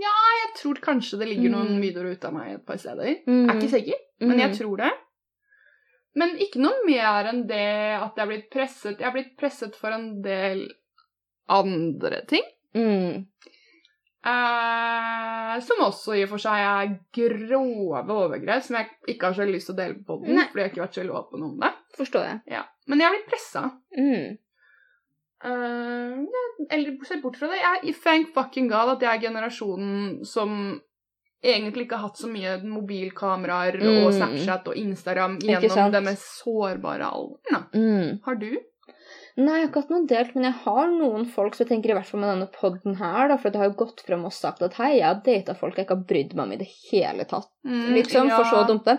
[0.00, 1.80] Ja, jeg tror kanskje det ligger noen Mm.
[1.82, 3.16] videoer ute av meg et par steder.
[3.26, 3.40] Mm.
[3.46, 4.56] Jeg er ikke sikker, men jeg Mm.
[4.58, 4.92] tror det.
[6.16, 7.66] Men ikke noe mer enn det
[8.02, 8.98] at jeg er blitt presset.
[8.98, 10.68] Jeg har blitt presset for en del
[11.48, 12.42] andre ting.
[12.74, 13.26] Mm.
[14.20, 19.46] Eh, som også i og for seg er grove overgrep, som jeg ikke har så
[19.48, 21.72] lyst til å dele på den, fordi jeg ikke har vært så åpen om det.
[21.96, 22.40] Forstår jeg.
[22.58, 22.62] Ja.
[22.86, 23.64] Men jeg blitt pressa.
[23.96, 24.36] Mm.
[25.40, 26.20] Eh,
[26.76, 27.62] eller se bort fra det.
[27.64, 30.80] Jeg thank fucking god at jeg er generasjonen som
[31.40, 34.16] egentlig ikke har hatt så mye mobilkameraer og Mm.
[34.18, 37.64] Snapchat og Instagram gjennom det mest sårbare alderen.
[37.72, 38.20] Mm.
[38.26, 38.50] Har du?
[39.40, 41.96] Nei, jeg har ikke hatt noe delt, men jeg har noen folk som tenker i
[41.96, 44.60] hvert fall med denne podden her, da, for det har jo gått frem og sagt
[44.66, 47.24] at hei, jeg har data folk jeg ikke har brydd meg om i det hele
[47.30, 48.98] tatt, Mm, liksom, for så å dumpe dem.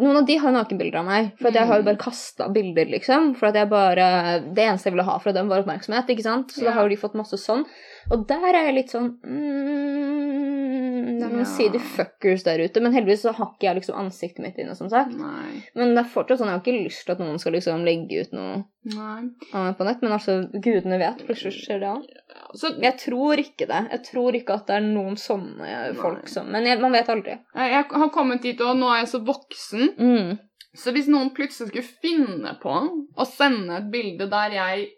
[0.00, 1.86] Noen av de har nakenbilder av meg, for jeg har jo Mm.
[1.88, 3.34] bare kasta bilder, liksom.
[3.38, 6.48] For at jeg bare Det eneste jeg ville ha fra dem, var oppmerksomhet, ikke sant?
[6.52, 7.64] Så da har jo de fått masse sånn.
[8.10, 11.48] Og der er jeg litt sånn mm, Det er noen Ja.
[11.50, 14.88] sider fuckers der ute, men heldigvis så har ikke jeg liksom ansiktet mitt inne, som
[14.90, 15.12] sagt.
[15.18, 15.62] Nei.
[15.74, 18.20] Men det er fortsatt sånn, jeg har ikke lyst til at noen skal liksom legge
[18.22, 19.72] ut noe Nei.
[19.76, 22.02] på nett, men altså, gudene vet, plutselig skjer det an.
[22.28, 23.82] Ja, Så Jeg tror ikke det.
[23.90, 26.32] Jeg tror ikke at det er noen sånne folk Nei.
[26.32, 27.38] som Men jeg, man vet aldri.
[27.54, 29.88] jeg har kommet dit, og nå er jeg så voksen.
[29.98, 30.38] Mm.
[30.78, 32.70] Så hvis noen plutselig skulle finne på
[33.16, 34.88] å sende et bilde der jeg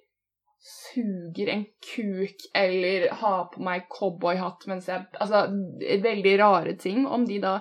[0.61, 5.47] suger en kuk eller har på meg cowboyhatt mens jeg Altså
[6.05, 7.07] veldig rare ting.
[7.07, 7.61] Om de da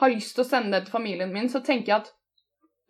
[0.00, 2.12] har lyst til å sende det til familien min, så tenker jeg at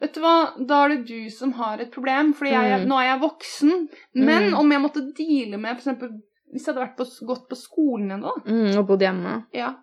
[0.01, 2.87] Vet du hva, da er det du som har et problem, for Mm.
[2.89, 3.89] nå er jeg voksen.
[4.15, 4.55] Men Mm.
[4.59, 6.09] om jeg måtte deale med eksempel,
[6.53, 9.45] Hvis jeg hadde vært på, gått på skolen ennå, Mm, og bodd hjemme.
[9.53, 9.75] ja.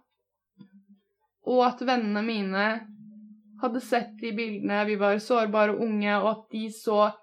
[1.46, 2.82] Og at vennene mine
[3.62, 7.14] hadde sett de bildene, vi var sårbare og unge, og at de så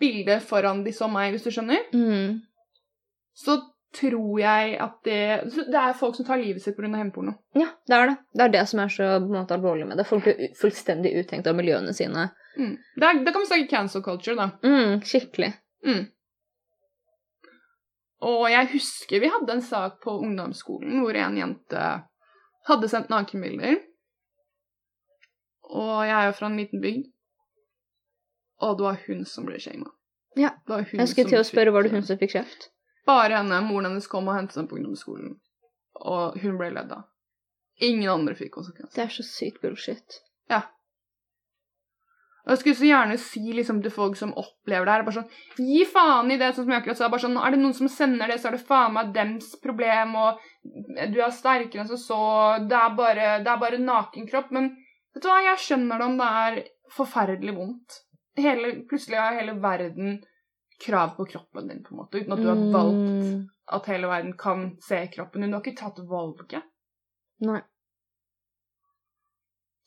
[0.00, 2.40] bildet foran de så meg, hvis du skjønner, Mm.
[3.34, 3.60] så
[3.94, 6.88] tror jeg at det Det er folk som tar livet sitt pga.
[6.90, 7.34] hjemmeporno.
[7.54, 8.16] Ja, det er det.
[8.34, 10.06] Det er det som er så måte, alvorlig med det.
[10.06, 12.30] Folk blir fullstendig uttenkt av miljøene sine.
[12.58, 12.76] Mm.
[12.96, 14.50] Det, det kan vi snakke cancel culture, da.
[14.66, 15.52] Mm, skikkelig.
[15.86, 16.08] Mm.
[18.24, 21.86] Og jeg husker vi hadde en sak på ungdomsskolen hvor en jente
[22.68, 23.76] hadde sendt nakenbilder.
[25.74, 27.10] Og jeg er jo fra en liten bygd.
[28.62, 29.90] Og det var hun som ble shama.
[30.38, 30.52] Ja.
[30.68, 32.70] Jeg skulle til å spørre, var det hun som fikk kjeft?
[33.06, 33.60] Bare henne.
[33.66, 35.36] Moren hennes kom og hentet henne på ungdomsskolen.
[36.02, 37.08] Og hun ble ledd av.
[37.82, 38.94] Ingen andre fikk konsekvenser.
[38.96, 40.22] Det er så sykt bullshit.
[42.44, 45.64] Og jeg skulle så gjerne si liksom, til folk som opplever det her, bare sånn
[45.64, 47.08] Gi faen i det, sånn som jeg akkurat sa.
[47.08, 50.12] bare sånn, Er det noen som sender det, så er det faen meg dems problem,
[50.20, 50.42] og
[51.14, 52.20] du er sterkere enn som så.
[52.68, 54.52] Det er bare, det er bare nakenkropp.
[54.52, 54.74] Men
[55.14, 56.60] vet du hva, jeg skjønner det om det er
[56.92, 58.00] forferdelig vondt.
[58.36, 60.16] Hele, plutselig har hele verden
[60.82, 64.08] krav på kroppen din, på en måte, uten at du har valgt Mm, at hele
[64.10, 65.50] verden kan se kroppen din.
[65.50, 66.66] Du har ikke tatt valget.
[67.46, 67.60] Nei.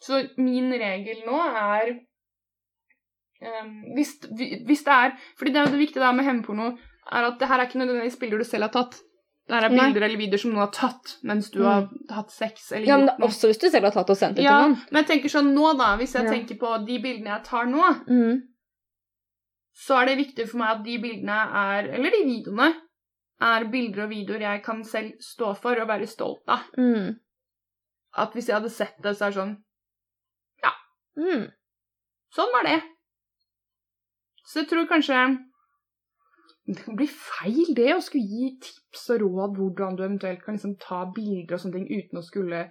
[0.02, 1.92] Så min regel nå er
[3.42, 4.14] um, hvis,
[4.66, 6.72] hvis det er fordi det er jo det viktige da med hemmeporno,
[7.12, 9.00] er at det her er ikke nødvendigvis bilder du selv har tatt.
[9.48, 9.86] Det her er Nei.
[9.88, 11.66] bilder eller videoer som noen har tatt mens du Mm.
[11.66, 13.28] har hatt sex eller Ja, men noe.
[13.30, 14.82] også hvis du selv har tatt og sendt det Ja, til noen.
[14.92, 16.32] men jeg tenker sånn nå, da, hvis jeg Ja.
[16.32, 18.42] tenker på de bildene jeg tar nå, Mm.
[19.74, 22.76] så er det viktig for meg at de bildene er, eller de videoene,
[23.40, 26.60] er bilder og videoer jeg kan selv stå for og være stolt av.
[26.78, 27.16] Mm.
[28.18, 29.58] At hvis jeg hadde sett det, så er det sånn
[31.18, 31.52] Mm.
[32.36, 32.84] Sånn var det.
[34.46, 35.47] Så jeg tror kanskje
[36.68, 40.58] det kan bli feil, det, å skulle gi tips og råd hvordan du eventuelt kan
[40.58, 42.66] liksom ta bilder og sånne ting uten å skulle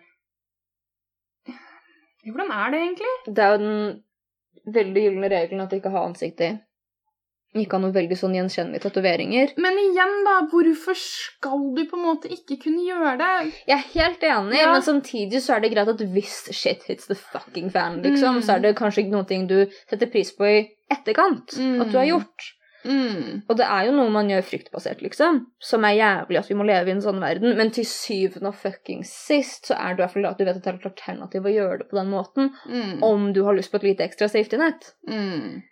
[2.26, 3.10] Hvordan er det egentlig?
[3.36, 6.48] Det er jo den veldig gylne regelen at du ikke har ansikt i.
[7.56, 9.52] Ikke ha noe veldig sånn gjenkjennelige tatoveringer.
[9.62, 13.30] Men igjen, da, hvorfor skal du på en måte ikke kunne gjøre det?
[13.70, 14.72] Jeg er helt enig, Ja.
[14.74, 18.42] men samtidig så er det greit at hvis shit hits the fucking fan, liksom, Mm.
[18.42, 21.80] så er det kanskje ikke noe ting du setter pris på i etterkant Mm.
[21.80, 22.52] at du har gjort.
[22.86, 23.42] Mm.
[23.50, 26.66] Og det er jo noe man gjør fryktbasert, liksom, som er jævlig at vi må
[26.68, 30.04] leve i en sånn verden, men til syvende og fucking sist så er det i
[30.06, 32.10] hvert fall at du vet at det er et alternativ å gjøre det på den
[32.14, 33.02] måten, Mm.
[33.02, 34.92] om du har lyst på et lite ekstra safety net.
[35.08, 35.62] Mm.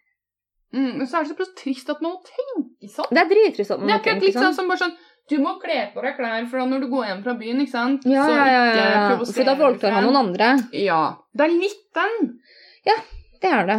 [0.74, 0.92] Mm.
[0.98, 3.06] Men så er det så trist at man må tenke sånn.
[3.14, 4.54] Det er drittrist at man må tenke litt sånn sånn.
[4.54, 4.96] som bare sånn
[5.30, 7.70] Du må kle på deg klær for da når du går hjem fra byen, ikke
[7.72, 8.02] sant?
[8.04, 9.16] Ja, Så ja, ja, ja.
[9.24, 10.50] For da voldtar han noen andre.
[10.76, 11.16] Ja.
[11.32, 12.40] Det er litt den.
[12.84, 12.96] Ja,
[13.40, 13.78] Det er det.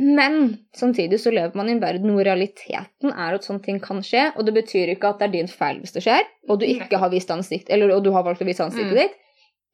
[0.00, 3.98] Men samtidig så lever man i en verden hvor realiteten er at sånne ting kan
[4.06, 6.66] skje, og det betyr ikke at det er din feil hvis det skjer, og du
[6.66, 9.00] ikke har vist ansikt, eller og du har valgt å vise ansiktet Mm.
[9.02, 9.16] ditt.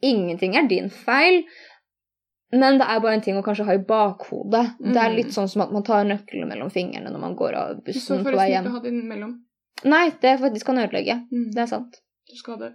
[0.02, 1.44] Ingenting er din feil,
[2.52, 4.76] men det er bare en ting å kanskje ha i bakhodet.
[4.80, 5.16] Det er Mm.
[5.16, 8.24] litt sånn som at man tar nøklene mellom fingrene når man går av bussen på
[8.24, 8.64] vei forresten hjem.
[8.64, 9.40] ikke ha det innimellom.
[9.84, 11.26] Nei, det faktisk kan ødelegge.
[11.32, 11.50] Mm.
[11.52, 12.00] Det er sant.
[12.30, 12.72] Du skal det.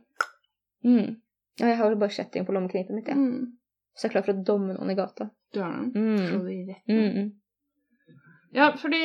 [0.85, 1.15] Mm.
[1.59, 3.15] Ja, jeg har jo bare kjetting på lommeknipet mitt, jeg.
[3.17, 3.47] Mm.
[3.95, 5.29] Så jeg er klar for å domme noen i gata.
[5.53, 5.91] Du har den.
[5.93, 6.27] Mm.
[6.27, 7.31] Slå det i rett.
[8.55, 9.03] Ja, fordi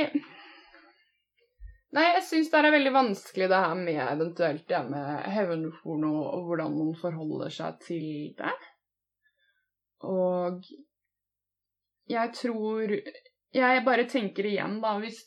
[1.95, 6.49] Nei, jeg syns det er veldig vanskelig det her med eventuelt det med hevnporno og
[6.49, 8.09] hvordan man forholder seg til
[8.40, 8.55] det.
[10.03, 10.66] Og
[12.11, 12.97] jeg tror
[13.55, 15.20] Jeg bare tenker igjen, da, hvis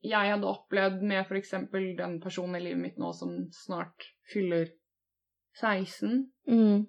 [0.00, 1.50] jeg hadde opplevd med f.eks.
[1.98, 4.70] den personen i livet mitt nå som snart fyller
[5.60, 6.86] 16, Mm.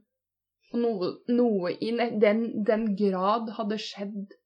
[0.71, 1.89] og noe, noe i
[2.21, 4.37] den, den grad hadde skjedd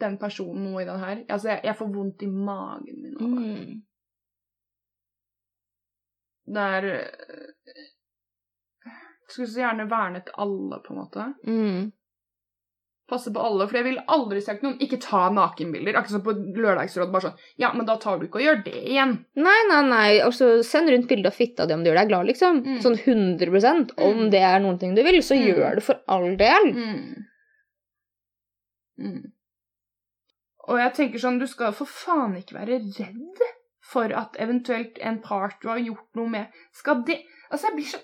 [0.00, 3.28] den personen noe i den her Altså, jeg, jeg får vondt i magen min nå.
[3.32, 3.82] Mm.
[6.46, 7.84] Det er øh,
[9.28, 11.24] Skulle så gjerne vernet alle, på en måte.
[11.48, 11.88] Mm.
[13.10, 15.94] Passe på alle, for jeg ville aldri sagt noen ikke ta nakenbilder.
[15.98, 17.10] Akkurat som på lørdagsråd.
[17.14, 19.12] Bare sånn Ja, men da tar du ikke og gjør det igjen.
[19.38, 20.08] Nei, nei, nei.
[20.22, 22.62] Altså, send rundt bilde av fitta di om du gjør deg glad, liksom.
[22.66, 22.80] Mm.
[22.82, 24.30] Sånn 100% Om Mm.
[24.34, 25.46] det er noen ting du vil, så Mm.
[25.50, 26.66] gjør det for all del.
[28.98, 29.22] Mm.
[30.66, 33.42] Og jeg tenker sånn, du skal for faen ikke være redd
[33.86, 37.90] for at eventuelt en part du har gjort noe med, skal det Altså, jeg blir
[37.92, 38.00] så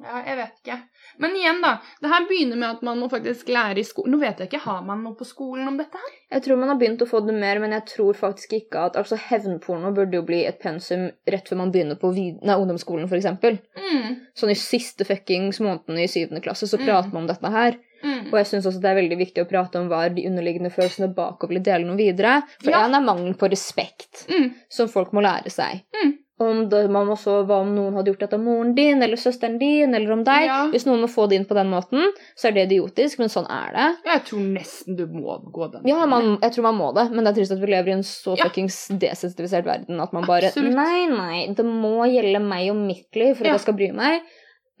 [0.00, 0.76] Ja, jeg vet ikke.
[1.20, 1.74] Men igjen, da.
[2.00, 4.14] Det her begynner med at man må faktisk lære i skolen.
[4.14, 6.14] Nå vet jeg ikke, Har man noe på skolen om dette her?
[6.30, 8.96] Jeg tror man har begynt å få det mer, men jeg tror faktisk ikke at
[8.96, 13.10] altså Hevnporno burde jo bli et pensum rett før man begynner på vid nei, ungdomsskolen,
[13.10, 13.28] f.eks.
[13.76, 14.16] Mm.
[14.40, 16.86] Sånn i siste fuckings måneden i syvende klasse så Mm.
[16.86, 17.76] prater man om dette her.
[18.02, 18.32] Mm.
[18.32, 20.72] Og jeg syns også det er veldig viktig å prate om hva er de underliggende
[20.72, 22.42] følelsene bak og ville dele noe videre.
[22.62, 22.86] For Ja.
[22.88, 24.52] én er mangelen på respekt, Mm.
[24.68, 25.82] som folk må lære seg.
[26.02, 26.16] Mm.
[26.40, 29.16] Om det, man må så hva om noen hadde gjort dette om moren din eller
[29.20, 30.46] søsteren din eller om deg.
[30.46, 30.68] Ja.
[30.72, 32.00] Hvis noen må få det inn på den måten,
[32.34, 33.88] så er det idiotisk, men sånn er det.
[34.06, 37.24] Jeg tror nesten du må gå den Ja, man, jeg tror man må det, men
[37.24, 38.44] det er trist at vi lever i en så Ja.
[38.48, 40.72] fuckings desensitivisert verden at man bare Absolutt.
[40.74, 43.52] Nei, nei, det må gjelde meg og mitt liv for at Ja.
[43.52, 44.22] jeg skal bry meg.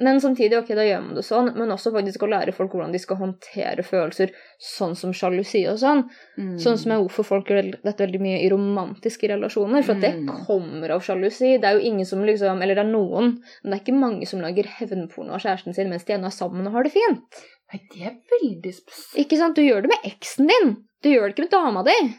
[0.00, 2.92] Men samtidig, ok, da gjør man det sånn, men også faktisk å lære folk hvordan
[2.94, 6.02] de skal håndtere følelser, sånn som sjalusi og sånn.
[6.38, 6.54] Mm.
[6.62, 10.14] Sånn som er hvorfor folk gjør dette veldig mye i romantiske relasjoner, for at det
[10.16, 10.30] Mm.
[10.46, 11.60] kommer av sjalusi.
[11.60, 14.26] Det er jo ingen som liksom Eller det er noen, men det er ikke mange
[14.26, 17.44] som lager hevnporno av kjæresten sin mens de ennå er sammen og har det fint.
[17.72, 19.26] Nei, det er veldig spesielt.
[19.26, 19.54] Ikke sant?
[19.54, 20.76] Du gjør det med eksen din.
[21.02, 22.14] Du gjør det ikke med dama di.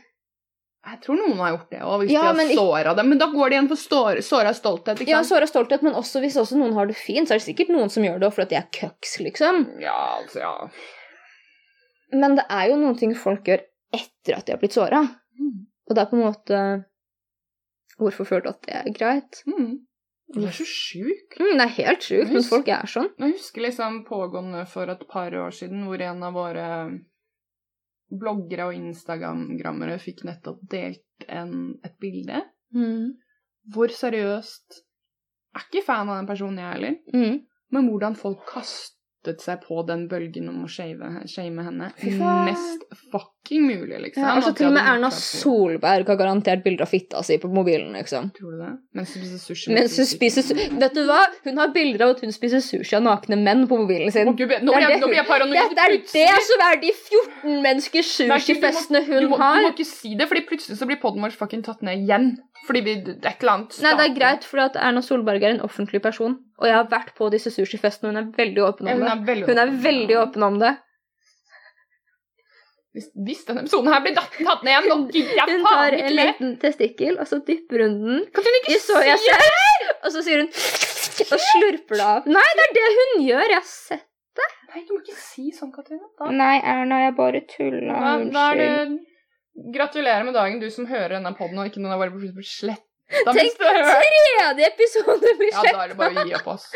[0.81, 3.09] Jeg tror noen har gjort det òg, hvis Ja, de har såra dem.
[3.13, 6.23] Men da går det igjen for såra stolthet, ikke Ja, såret såra stolthet, men også
[6.23, 8.55] hvis også noen har det fint, så er det sikkert noen som gjør det fordi
[8.55, 9.61] de er cucks, liksom.
[9.83, 10.55] Ja, altså, ja.
[12.17, 13.61] Men det er jo noen ting folk gjør
[13.93, 15.03] etter at de har blitt såra.
[15.37, 15.67] Mm.
[15.87, 16.63] Og det er på en måte
[18.01, 19.43] Hvorfor føler du at det er greit?
[19.45, 19.83] Mm.
[20.33, 21.35] Du er så sjuk.
[21.37, 23.09] Mm, det er helt sjukt, men folk er sånn.
[23.19, 26.67] Jeg husker liksom pågående for et par år siden hvor en av våre
[28.11, 32.43] bloggere og instagrammere fikk nettopp delt en, et bilde.
[32.75, 33.13] Mm.
[33.71, 34.81] Hvor seriøst
[35.51, 36.93] Er ikke fan av den personen, jeg heller.
[37.11, 37.39] Mm.
[37.75, 38.45] Men hvordan folk
[39.21, 41.91] kastet seg på den bølgen om å shame henne.
[42.45, 44.23] Mest fucking mulig, liksom.
[44.23, 47.93] Ja, altså Til og med Erna Solberg har garantert bilder av fitta si på mobilen,
[47.93, 48.31] liksom.
[48.37, 48.71] Tror du det?
[48.97, 49.73] Mens hun spiser sushi.
[49.75, 51.19] Mens hun spiser su Vet du hva?
[51.45, 54.27] Hun har bilder av at hun spiser sushi av nakne menn på mobilen sin.
[54.31, 55.75] Å, Gud, nå Det er blir jeg, det jeg paranoid.
[55.77, 59.59] Det, det er det som er de 14 menneskers sushifestene hun må- du må, har.
[59.61, 62.33] Du må ikke si det, fordi plutselig så blir podden vår fucking tatt ned igjen.
[62.67, 65.43] Fordi vi, det er et eller annet Nei, det er greit, for at Erna Solberg
[65.43, 66.35] er en offentlig person.
[66.61, 69.25] Og jeg har vært på disse sushifestene, og hun er veldig åpen Ja, om Hun
[69.25, 69.37] det.
[69.49, 70.75] Hun er veldig åpen om det.
[72.91, 75.95] Hvis, hvis denne episoden her blir datt, tatt ned igjen, nå gidder jeg Hun tar
[75.95, 80.23] en liten testikkel, og så dypper hun den Kan hun ikke si soyasaus, og så
[80.25, 82.27] sier hun Og slurper det av.
[82.35, 83.45] Nei, det er det hun gjør!
[83.47, 84.07] Jeg har sett
[84.41, 84.49] det.
[84.73, 86.03] Nei, du må ikke si sånn, Katrine.
[86.35, 87.95] Nei, Erna, jeg bare tulla.
[87.95, 88.69] da, da er det
[89.55, 92.51] Gratulerer med dagen, du som hører denne podden, og ikke noen har bare plutselig blitt
[92.51, 92.87] slett.
[93.11, 96.69] Tenk, tredje episode blir Ja, da er det bare å gi opp oss.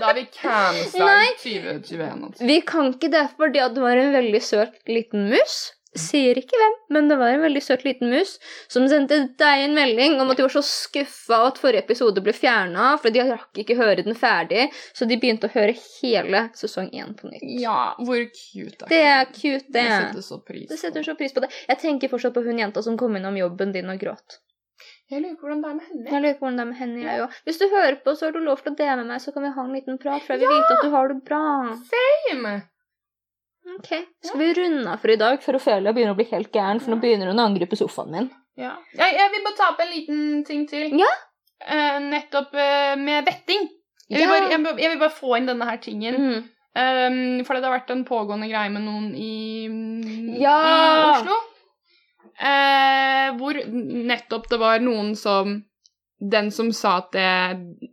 [0.00, 2.24] Da er vi cancelled i 2021.
[2.30, 2.46] Altså.
[2.48, 5.58] Vi kan ikke det fordi at det var en veldig søt liten mus.
[5.98, 8.36] Sier ikke hvem, men det var en veldig søt liten mus
[8.70, 12.34] som sendte deg en melding om at de var så skuffa at forrige episode ble
[12.36, 16.92] fjerna, for de rakk ikke høre den ferdig, så de begynte å høre hele sesong
[16.94, 17.42] én på nytt.
[17.58, 19.82] Ja, hvor cute Det er cute, det.
[19.88, 21.50] Jeg setter så pris Det setter så pris på det.
[21.66, 24.38] Jeg tenker fortsatt på hun jenta som kom innom jobben din og gråt.
[25.10, 26.06] Jeg lurer på hvordan det er med henne.
[26.06, 27.38] Jeg lurer på hvordan det er med henne, jeg òg.
[27.48, 29.42] Hvis du hører på, så har du lov til å dele med meg, så kan
[29.42, 31.46] vi ha en liten prat, for jeg vil vite at du har det bra.
[31.90, 32.60] Same.
[33.76, 33.90] Ok,
[34.24, 36.50] Skal vi runde av for i dag, for å føle jeg begynner å bli helt
[36.52, 38.30] gæren, for nå begynner hun å angripe sofaen min.
[38.58, 38.72] Ja.
[38.96, 40.96] Jeg, jeg vil bare ta opp en liten ting til.
[41.00, 41.10] Ja.
[41.64, 43.68] Eh, nettopp eh, med vetting.
[44.10, 46.16] Jeg vil, bare, jeg, jeg vil bare få inn denne her tingen.
[46.18, 46.48] Mm.
[46.70, 49.66] Um, for det har vært en pågående greie med noen i,
[50.40, 50.56] Ja!
[50.60, 51.38] i Oslo.
[52.40, 53.58] Uh, hvor
[54.08, 55.58] nettopp det var noen som
[56.20, 57.26] Den som sa at det,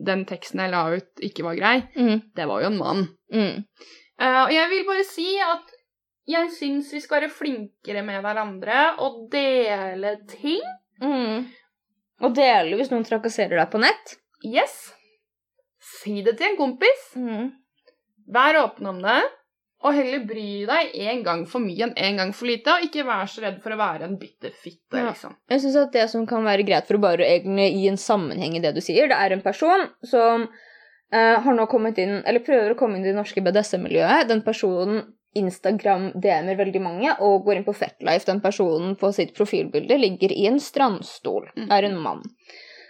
[0.03, 2.17] den teksten jeg la ut, ikke var grei, Mm.
[2.35, 3.05] det var jo en mann.
[3.31, 3.63] Mm.
[4.19, 5.73] Eh, og jeg vil bare si at
[6.27, 10.63] jeg syns vi skal være flinkere med hverandre og dele ting.
[11.03, 11.45] Mm.
[12.25, 14.17] Og dele hvis noen trakasserer deg på nett.
[14.45, 14.75] Yes.
[16.01, 17.09] Si det til en kompis.
[17.15, 17.51] Mm.
[18.33, 19.19] Vær åpen om det.
[19.85, 23.03] Og heller bry deg en gang for mye enn en gang for lite, og ikke
[23.05, 25.11] vær så redd for å være en bitter fitte, Ja.
[25.11, 25.35] liksom.
[25.53, 28.55] Jeg synes at det som kan være greit for å bare egentlig gi en sammenheng
[28.57, 30.47] i det du sier, det er en person som
[31.13, 34.27] eh, har nå kommet inn, eller prøver å komme inn i det norske BDSM-miljøet.
[34.27, 35.03] Den personen
[35.37, 38.25] Instagram DM-er veldig mange og går inn på Fetlife.
[38.25, 41.67] Den personen på sitt profilbilde ligger i en strandstol, Mm.
[41.71, 42.23] er en mann.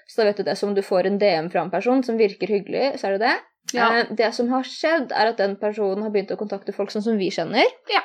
[0.07, 2.47] Så da vet du det, som du får en DM fra en person som virker
[2.47, 3.35] hyggelig, så er det det.
[3.73, 3.89] Ja.
[3.99, 7.03] Eh, det som har skjedd, er at den personen har begynt å kontakte folk sånn
[7.03, 7.65] som vi kjenner.
[7.91, 7.99] Ja.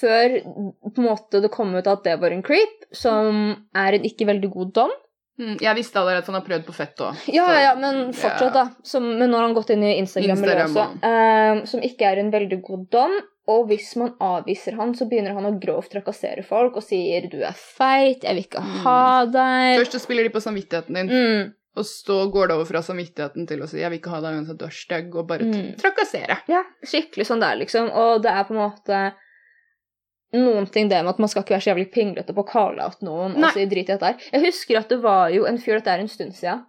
[0.00, 4.04] Før på en måte det kom ut at det var en creep, som er en
[4.06, 4.92] ikke veldig god dom.
[5.40, 7.16] Mm, jeg visste allerede at han har prøvd på fett òg.
[7.38, 8.64] Ja, ja, men fortsatt, da.
[8.84, 10.86] Som, men nå har han gått inn i Instagram-miljøet også.
[10.86, 13.14] Instagram, eh, som ikke er en veldig god dom.
[13.50, 17.40] Og hvis man avviser han, så begynner han å grovt trakassere folk og sier 'du
[17.42, 18.76] er feit', 'jeg vil ikke Mm.
[18.84, 19.78] ha deg'.
[19.80, 21.08] Først så spiller de på samvittigheten din.
[21.08, 21.52] Mm.
[21.76, 24.34] Og så går det over fra samvittigheten til å si 'jeg vil ikke ha deg
[24.38, 25.76] uansett du er stygg', og bare Mm.
[25.78, 26.38] trakassere.
[26.48, 27.90] Ja, skikkelig sånn det er, liksom.
[27.90, 29.12] Og det er på en måte
[30.32, 32.84] noen ting det med at man skal ikke være så jævlig pinglete på å calle
[32.86, 33.48] out noen Nei.
[33.48, 34.28] og si drit i dette her.
[34.32, 36.64] Jeg husker at det var jo en fyr, dette er en stund siden,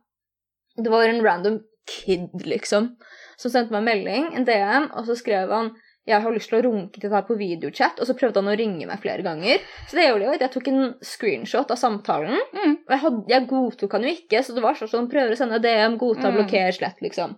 [0.82, 2.96] det var en random kid, liksom,
[3.38, 5.74] som sendte meg en melding, en DM, og så skrev han
[6.10, 8.56] jeg har lyst til å runke til deg på videochat, og så prøvde han å
[8.58, 9.62] ringe meg flere ganger.
[9.86, 12.74] Så det gjorde jeg at Jeg tok en screenshot av samtalen, Mm.
[12.88, 15.38] og jeg, hadde, jeg godtok han jo ikke, så det var sånn sånn, prøver å
[15.38, 16.40] sende DM, godta, Mm.
[16.40, 17.38] blokker, slett, liksom.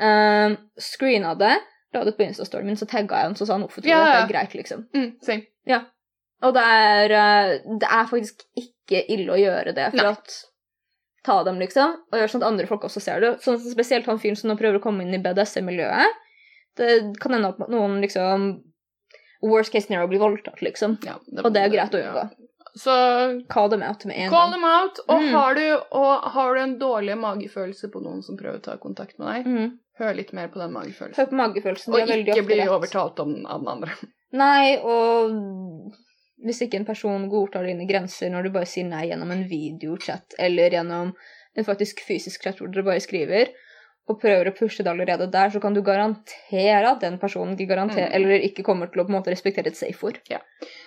[0.00, 1.56] Uh, screena det,
[1.94, 3.88] la det ut på Instastoryen min, så tagga jeg ham, så sa han hvorfor tror
[3.88, 4.86] du Ja, dette det er greit, liksom.
[4.94, 5.80] Mm, same.
[6.44, 10.10] Og det er, eh, det er faktisk ikke ille å gjøre det, for Nei.
[10.12, 10.34] at
[11.24, 13.30] ta dem, liksom, og gjøre sånn at andre folk også ser det.
[13.40, 16.18] Sånn Spesielt han fyren som nå prøver å komme inn i BDSM-miljøet.
[16.76, 18.62] Det kan hende at noen liksom
[19.44, 20.98] Worst case scenario blir voldtatt, liksom.
[21.04, 22.22] Ja, Og det er greit å unngå.
[22.24, 22.50] Ja.
[22.76, 22.94] Så
[23.48, 24.52] Call them out med en call gang.
[24.52, 24.98] them out.
[25.08, 25.30] Og, Mm.
[25.32, 29.18] har du, og har du en dårlig magefølelse på noen som prøver å ta kontakt
[29.18, 29.78] med deg, Mm.
[30.00, 31.18] Hør litt mer på den magefølelsen.
[31.20, 31.94] Hør på magefølelsen.
[31.94, 33.98] Og ikke bli overtalt om, av den andre.
[34.44, 35.34] Nei, og
[36.44, 40.34] hvis ikke en person godtar dine grenser når du bare sier nei gjennom en videochat
[40.42, 41.12] eller gjennom
[41.54, 43.52] en faktisk fysisk chat hvor dere bare skriver,
[44.10, 47.70] og prøver å pushe det allerede der, så kan du garantere at den personen ikke
[47.70, 48.16] garanterer, Mm.
[48.18, 50.18] eller ikke kommer til å på en måte respektere et safe ord.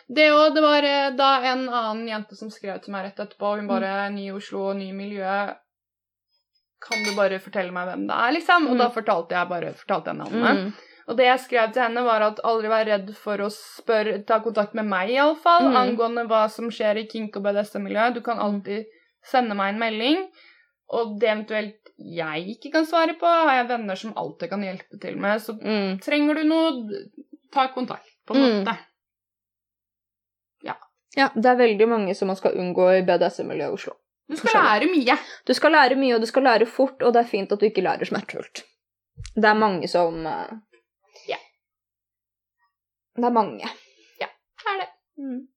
[0.07, 3.55] Det òg, det var eh, da en annen jente som skrev til meg rett etterpå.
[3.57, 5.55] Hun bare 'Ny Oslo, ny miljø'.
[6.79, 8.67] Kan du bare fortelle meg hvem det er, liksom?
[8.67, 8.77] Og Mm.
[8.83, 10.57] da fortalte jeg bare fortalte jeg navnet.
[10.57, 10.73] Mm.
[11.07, 14.39] Og det jeg skrev til henne, var at aldri vær redd for å spørre, ta
[14.39, 15.75] kontakt med meg, iallfall, Mm.
[15.97, 18.13] angående hva som skjer i kink- og BDSM-miljøet.
[18.13, 18.85] Du kan alltid
[19.23, 20.27] sende meg en melding.
[20.89, 24.99] Og det eventuelt jeg ikke kan svare på, har jeg venner som alltid kan hjelpe
[25.01, 25.39] til med.
[25.41, 25.99] Så Mm.
[25.99, 27.01] trenger du noe,
[27.51, 28.65] ta kontakt, på en Mm.
[28.65, 28.77] måte.
[31.17, 33.93] Ja, det er veldig mange som man skal unngå i BDSM-miljøet i Oslo.
[34.27, 35.17] Du skal lære mye.
[35.47, 37.65] Du skal lære mye, og du skal lære fort, og det er fint at du
[37.69, 38.65] ikke lærer smertefullt.
[39.35, 40.55] Det er mange som eh,
[41.29, 41.37] Ja.
[43.15, 43.69] Det er mange.
[44.67, 44.87] Er det.
[45.17, 45.47] Mm.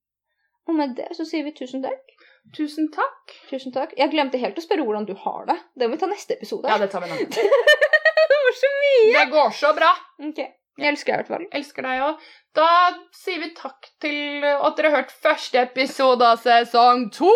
[0.68, 2.14] Og med det så sier vi tusen takk.
[2.56, 3.34] Tusen takk.
[3.50, 3.92] Tusen takk.
[3.98, 5.56] Jeg glemte helt å spørre hvordan du har det.
[5.74, 6.70] Det må vi ta neste episode.
[6.70, 7.18] Ja, det tar vi nå.
[8.32, 9.12] det var så mye!
[9.16, 9.90] Det går så bra.
[10.30, 10.40] Ok.
[10.80, 11.46] Jeg elsker deg i hvert fall.
[11.60, 12.28] Elsker deg òg.
[12.56, 12.66] Da
[13.14, 17.30] sier vi takk til at dere har hørt første episode av sesong to.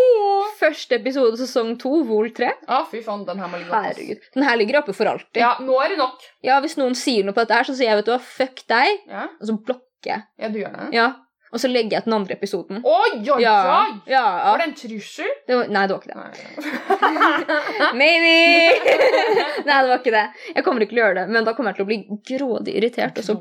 [0.59, 2.49] Første episode av sesong to, Vol 3.
[2.67, 3.83] Å, fy faen, den her må ligge oppe.
[3.93, 4.25] Herregud.
[4.35, 5.39] Den her ligger oppe for alltid.
[5.45, 6.25] Ja, nå er det nok.
[6.47, 8.65] Ja, Hvis noen sier noe på dette, her, så sier jeg vet du hva, fuck
[8.73, 10.27] deg, Ja, og så blokker jeg.
[10.43, 10.89] ja du gjør det.
[10.97, 11.07] Ja.
[11.55, 12.81] Og så legger jeg den andre episoden.
[12.83, 13.55] Oi, oi, Ja.
[13.79, 13.93] oi!
[14.11, 15.29] ja, Var det en trussel?
[15.47, 17.05] Det var, nei, det var ikke det.
[18.01, 18.33] Maybe!
[19.69, 20.25] nei, det var ikke det.
[20.57, 22.01] Jeg kommer ikke til å gjøre det, men da kommer jeg til å bli
[22.35, 23.37] grådig irritert og så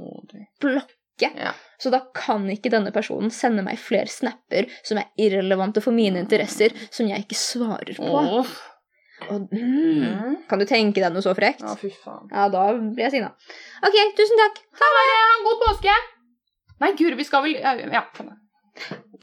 [0.61, 1.32] blokke.
[1.39, 1.53] Ja.
[1.82, 6.22] Så da kan ikke denne personen sende meg flere snapper som er irrelevante for mine
[6.24, 8.07] interesser, som jeg ikke svarer på.
[8.14, 8.53] Oh.
[9.30, 11.61] Og, mm, kan du tenke deg noe så frekt?
[11.64, 12.26] Ja, fy faen.
[12.34, 13.30] Ja, da blir jeg sinna.
[13.86, 14.57] Ok, tusen takk.
[14.82, 15.05] Ha det!
[15.14, 15.93] Ha en god påske!
[16.82, 17.53] Nei, guri, vi skal vel
[17.93, 18.03] Ja.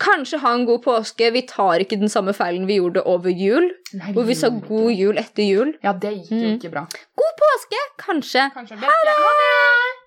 [0.00, 1.32] Kanskje ha en god påske.
[1.32, 4.92] Vi tar ikke den samme feilen vi gjorde over jul, Nei, hvor vi sa god
[4.94, 5.74] jul etter jul.
[5.82, 6.56] Ja, det gikk jo Mm.
[6.60, 6.86] ikke bra.
[7.18, 8.50] God påske, kanskje.
[8.54, 8.76] Kanskje.
[8.78, 9.99] Ha det!